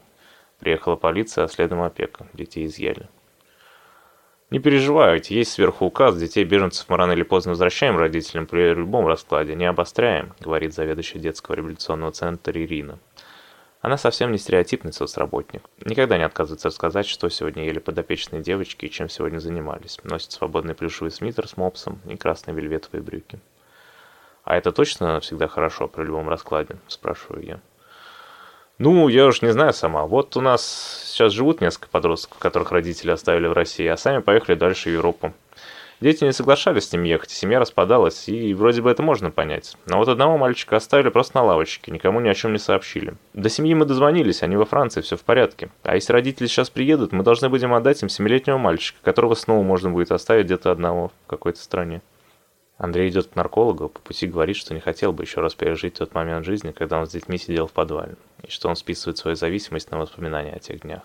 Приехала 0.58 0.96
полиция, 0.96 1.44
а 1.44 1.48
следом 1.48 1.80
опека. 1.80 2.26
Детей 2.34 2.66
изъяли. 2.66 3.08
Не 4.50 4.58
переживайте, 4.58 5.34
есть 5.34 5.52
сверху 5.52 5.86
указ, 5.86 6.14
детей 6.18 6.44
беженцев 6.44 6.86
мы 6.90 6.98
рано 6.98 7.12
или 7.12 7.22
поздно 7.22 7.52
возвращаем 7.52 7.96
родителям 7.96 8.46
при 8.46 8.74
любом 8.74 9.06
раскладе, 9.06 9.54
не 9.54 9.64
обостряем, 9.64 10.34
говорит 10.40 10.74
заведующая 10.74 11.22
детского 11.22 11.54
революционного 11.54 12.12
центра 12.12 12.52
Ирина. 12.52 12.98
Она 13.82 13.98
совсем 13.98 14.30
не 14.30 14.38
стереотипный 14.38 14.92
соцработник. 14.92 15.64
Никогда 15.84 16.16
не 16.16 16.22
отказывается 16.22 16.68
рассказать, 16.68 17.04
что 17.04 17.28
сегодня 17.28 17.66
ели 17.66 17.80
подопечные 17.80 18.40
девочки 18.40 18.84
и 18.84 18.90
чем 18.90 19.08
сегодня 19.08 19.40
занимались. 19.40 19.98
Носит 20.04 20.30
свободный 20.30 20.76
плюшевый 20.76 21.10
свитер 21.10 21.48
с 21.48 21.56
мопсом 21.56 22.00
и 22.06 22.16
красные 22.16 22.54
вельветовые 22.54 23.02
брюки. 23.02 23.40
«А 24.44 24.56
это 24.56 24.70
точно 24.70 25.18
всегда 25.18 25.48
хорошо 25.48 25.88
при 25.88 26.04
любом 26.04 26.28
раскладе?»– 26.28 26.76
спрашиваю 26.86 27.44
я. 27.44 27.60
«Ну, 28.78 29.08
я 29.08 29.26
уж 29.26 29.42
не 29.42 29.52
знаю 29.52 29.72
сама. 29.72 30.06
Вот 30.06 30.36
у 30.36 30.40
нас 30.40 31.04
сейчас 31.08 31.32
живут 31.32 31.60
несколько 31.60 31.88
подростков, 31.88 32.38
которых 32.38 32.70
родители 32.70 33.10
оставили 33.10 33.48
в 33.48 33.52
России, 33.52 33.86
а 33.86 33.96
сами 33.96 34.20
поехали 34.20 34.54
дальше 34.54 34.90
в 34.90 34.92
Европу. 34.92 35.32
Дети 36.02 36.24
не 36.24 36.32
соглашались 36.32 36.88
с 36.88 36.92
ним 36.92 37.04
ехать, 37.04 37.30
семья 37.30 37.60
распадалась, 37.60 38.28
и 38.28 38.54
вроде 38.54 38.82
бы 38.82 38.90
это 38.90 39.04
можно 39.04 39.30
понять. 39.30 39.76
Но 39.86 39.98
вот 39.98 40.08
одного 40.08 40.36
мальчика 40.36 40.74
оставили 40.74 41.10
просто 41.10 41.36
на 41.36 41.44
лавочке, 41.44 41.92
никому 41.92 42.18
ни 42.18 42.28
о 42.28 42.34
чем 42.34 42.52
не 42.52 42.58
сообщили. 42.58 43.14
До 43.34 43.48
семьи 43.48 43.72
мы 43.72 43.84
дозвонились, 43.84 44.42
они 44.42 44.56
во 44.56 44.64
Франции, 44.64 45.00
все 45.00 45.16
в 45.16 45.22
порядке. 45.22 45.70
А 45.84 45.94
если 45.94 46.12
родители 46.12 46.48
сейчас 46.48 46.70
приедут, 46.70 47.12
мы 47.12 47.22
должны 47.22 47.48
будем 47.48 47.72
отдать 47.72 48.02
им 48.02 48.08
семилетнего 48.08 48.58
мальчика, 48.58 48.98
которого 49.04 49.36
снова 49.36 49.62
можно 49.62 49.90
будет 49.90 50.10
оставить 50.10 50.46
где-то 50.46 50.72
одного 50.72 51.12
в 51.24 51.28
какой-то 51.28 51.60
стране. 51.60 52.02
Андрей 52.78 53.08
идет 53.08 53.28
к 53.28 53.36
наркологу, 53.36 53.88
по 53.88 54.00
пути 54.00 54.26
говорит, 54.26 54.56
что 54.56 54.74
не 54.74 54.80
хотел 54.80 55.12
бы 55.12 55.22
еще 55.22 55.40
раз 55.40 55.54
пережить 55.54 55.94
тот 55.94 56.14
момент 56.14 56.44
жизни, 56.44 56.72
когда 56.72 56.98
он 56.98 57.06
с 57.06 57.12
детьми 57.12 57.38
сидел 57.38 57.68
в 57.68 57.72
подвале, 57.72 58.16
и 58.42 58.50
что 58.50 58.68
он 58.68 58.74
списывает 58.74 59.18
свою 59.18 59.36
зависимость 59.36 59.92
на 59.92 59.98
воспоминания 59.98 60.54
о 60.54 60.58
тех 60.58 60.80
днях. 60.80 61.02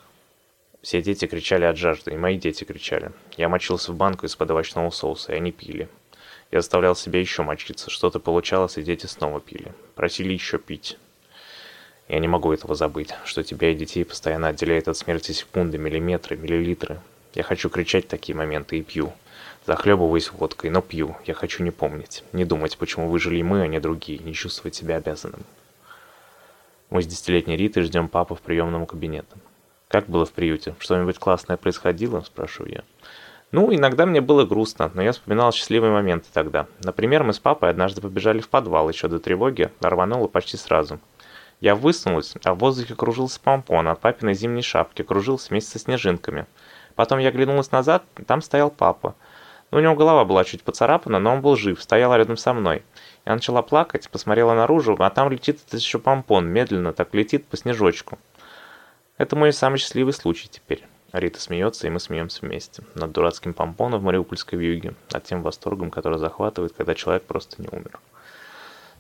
Все 0.88 1.02
дети 1.02 1.28
кричали 1.28 1.65
от 1.65 1.76
жажды, 1.76 2.12
и 2.12 2.17
мои 2.17 2.38
дети 2.38 2.63
кричали. 2.63 3.12
Я 3.36 3.50
мочился 3.50 3.91
в 3.91 3.95
банку 3.97 4.26
из-под 4.26 4.52
овощного 4.52 4.89
соуса, 4.89 5.34
и 5.34 5.36
они 5.36 5.52
пили. 5.52 5.89
Я 6.50 6.62
заставлял 6.62 6.95
себя 6.95 7.19
еще 7.19 7.43
мочиться, 7.43 7.89
что-то 7.89 8.21
получалось, 8.21 8.78
и 8.78 8.82
дети 8.82 9.06
снова 9.06 9.41
пили. 9.41 9.73
Просили 9.95 10.32
еще 10.32 10.58
пить. 10.58 10.97
Я 12.08 12.19
не 12.19 12.30
могу 12.30 12.54
этого 12.54 12.73
забыть, 12.73 13.13
что 13.26 13.43
тебя 13.43 13.71
и 13.71 13.76
детей 13.76 14.06
постоянно 14.06 14.47
отделяет 14.47 14.88
от 14.88 14.95
смерти 14.95 15.34
секунды, 15.34 15.78
миллиметры, 15.78 16.38
миллилитры. 16.38 17.02
Я 17.34 17.43
хочу 17.43 17.67
кричать 17.67 18.08
такие 18.08 18.34
моменты 18.38 18.80
и 18.80 18.82
пью. 18.82 19.12
Захлебываюсь 19.65 20.32
водкой, 20.32 20.69
но 20.69 20.82
пью. 20.82 21.17
Я 21.26 21.34
хочу 21.34 21.65
не 21.65 21.71
помнить, 21.71 22.23
не 22.32 22.45
думать, 22.45 22.78
почему 22.78 23.10
выжили 23.10 23.41
мы, 23.41 23.62
а 23.62 23.67
не 23.67 23.82
другие, 23.82 24.19
не 24.19 24.34
чувствовать 24.34 24.76
себя 24.76 24.95
обязанным. 24.95 25.41
Мы 26.89 27.02
с 27.02 27.06
десятилетней 27.06 27.58
Ритой 27.58 27.84
ждем 27.84 28.08
папу 28.08 28.36
в 28.36 28.41
приемном 28.41 28.86
кабинете. 28.86 29.28
«Как 29.88 30.08
было 30.08 30.26
в 30.26 30.32
приюте? 30.32 30.76
Что-нибудь 30.80 31.17
классное 31.17 31.58
происходило?»– 31.58 32.21
спрашиваю 32.26 32.73
я. 32.73 32.84
Ну, 33.54 33.73
иногда 33.73 34.06
мне 34.06 34.19
было 34.19 34.43
грустно, 34.43 34.91
но 34.93 35.02
я 35.02 35.13
вспоминал 35.13 35.54
счастливые 35.54 35.93
моменты 35.93 36.28
тогда. 36.34 36.67
Например, 36.84 37.23
мы 37.23 37.32
с 37.32 37.39
папой 37.39 37.69
однажды 37.69 38.02
побежали 38.02 38.39
в 38.39 38.50
подвал 38.50 38.89
еще 38.89 39.08
до 39.08 39.19
тревоги, 39.19 39.71
рвануло 39.80 40.28
почти 40.28 40.58
сразу. 40.58 41.00
Я 41.62 41.76
высунулась, 41.76 42.36
а 42.43 42.54
в 42.54 42.60
воздухе 42.60 42.95
кружился 42.95 43.39
помпон, 43.39 43.88
а 43.88 43.95
папиной 43.95 44.34
зимней 44.34 44.62
шапки 44.62 45.02
кружился 45.02 45.50
вместе 45.50 45.71
со 45.71 45.80
снежинками. 45.80 46.45
Потом 46.95 47.19
я 47.19 47.30
оглянулась 47.30 47.71
назад, 47.71 48.04
там 48.28 48.41
стоял 48.41 48.69
папа. 48.69 49.15
У 49.71 49.80
него 49.80 49.95
голова 49.95 50.26
была 50.26 50.43
чуть 50.43 50.63
поцарапана, 50.63 51.19
но 51.19 51.34
он 51.34 51.41
был 51.41 51.56
жив, 51.56 51.82
стоял 51.82 52.13
рядом 52.15 52.36
со 52.36 52.54
мной. 52.54 52.84
Я 53.26 53.34
начала 53.34 53.62
плакать, 53.62 54.10
посмотрела 54.10 54.54
наружу, 54.54 54.95
а 55.00 55.10
там 55.10 55.32
летит 55.32 55.60
этот 55.65 55.80
еще 55.80 56.00
помпон, 56.00 56.47
медленно 56.47 56.91
так 56.91 57.13
летит 57.13 57.45
по 57.45 57.56
снежочку. 57.56 58.19
Это 59.18 59.36
мой 59.36 59.52
самый 59.52 59.78
счастливый 59.78 60.14
случай 60.14 60.48
теперь. 60.48 60.84
Рита 61.12 61.40
смеется, 61.40 61.88
и 61.88 61.90
мы 61.90 62.00
смеемся 62.00 62.46
вместе. 62.46 62.84
Над 62.94 63.12
дурацким 63.14 63.54
помпоном 63.54 64.02
в 64.02 64.04
мариупольской 64.04 64.60
вьюге, 64.60 64.94
над 65.12 65.24
тем 65.24 65.42
восторгом, 65.42 65.90
который 65.90 66.20
захватывает, 66.20 66.74
когда 66.78 66.94
человек 66.94 67.24
просто 67.24 67.60
не 67.62 67.68
умер. 67.72 68.00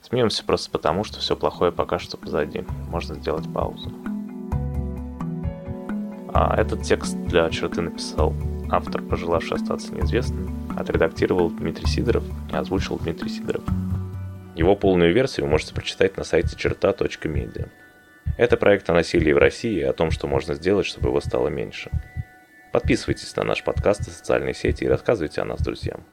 Смеемся 0.01 0.43
просто 0.43 0.71
потому, 0.71 1.03
что 1.03 1.19
все 1.19 1.35
плохое 1.35 1.71
пока 1.71 1.99
что 1.99 2.17
позади. 2.17 2.65
Можно 2.89 3.15
сделать 3.15 3.51
паузу. 3.53 3.91
А 6.33 6.55
этот 6.59 6.81
текст 6.83 7.15
для 7.25 7.49
черты 7.51 7.81
написал 7.81 8.33
автор, 8.71 9.03
пожелавший 9.03 9.57
остаться 9.57 9.93
неизвестным, 9.93 10.49
отредактировал 10.75 11.49
Дмитрий 11.49 11.87
Сидоров 11.87 12.23
и 12.51 12.55
озвучил 12.55 12.97
Дмитрий 12.97 13.29
Сидоров. 13.29 13.63
Его 14.55 14.75
полную 14.75 15.13
версию 15.13 15.45
вы 15.45 15.51
можете 15.51 15.75
прочитать 15.75 16.17
на 16.17 16.23
сайте 16.23 16.55
черта.медиа. 16.55 17.67
Это 18.37 18.55
проект 18.55 18.89
о 18.89 18.93
насилии 18.93 19.33
в 19.33 19.37
России 19.37 19.79
и 19.79 19.83
о 19.83 19.93
том, 19.93 20.11
что 20.11 20.27
можно 20.27 20.53
сделать, 20.53 20.85
чтобы 20.85 21.09
его 21.09 21.19
стало 21.21 21.47
меньше. 21.47 21.89
Подписывайтесь 22.71 23.35
на 23.35 23.43
наш 23.43 23.63
подкаст 23.63 24.01
и 24.01 24.11
социальные 24.11 24.53
сети 24.53 24.83
и 24.83 24.87
рассказывайте 24.87 25.41
о 25.41 25.45
нас 25.45 25.59
друзьям. 25.61 26.05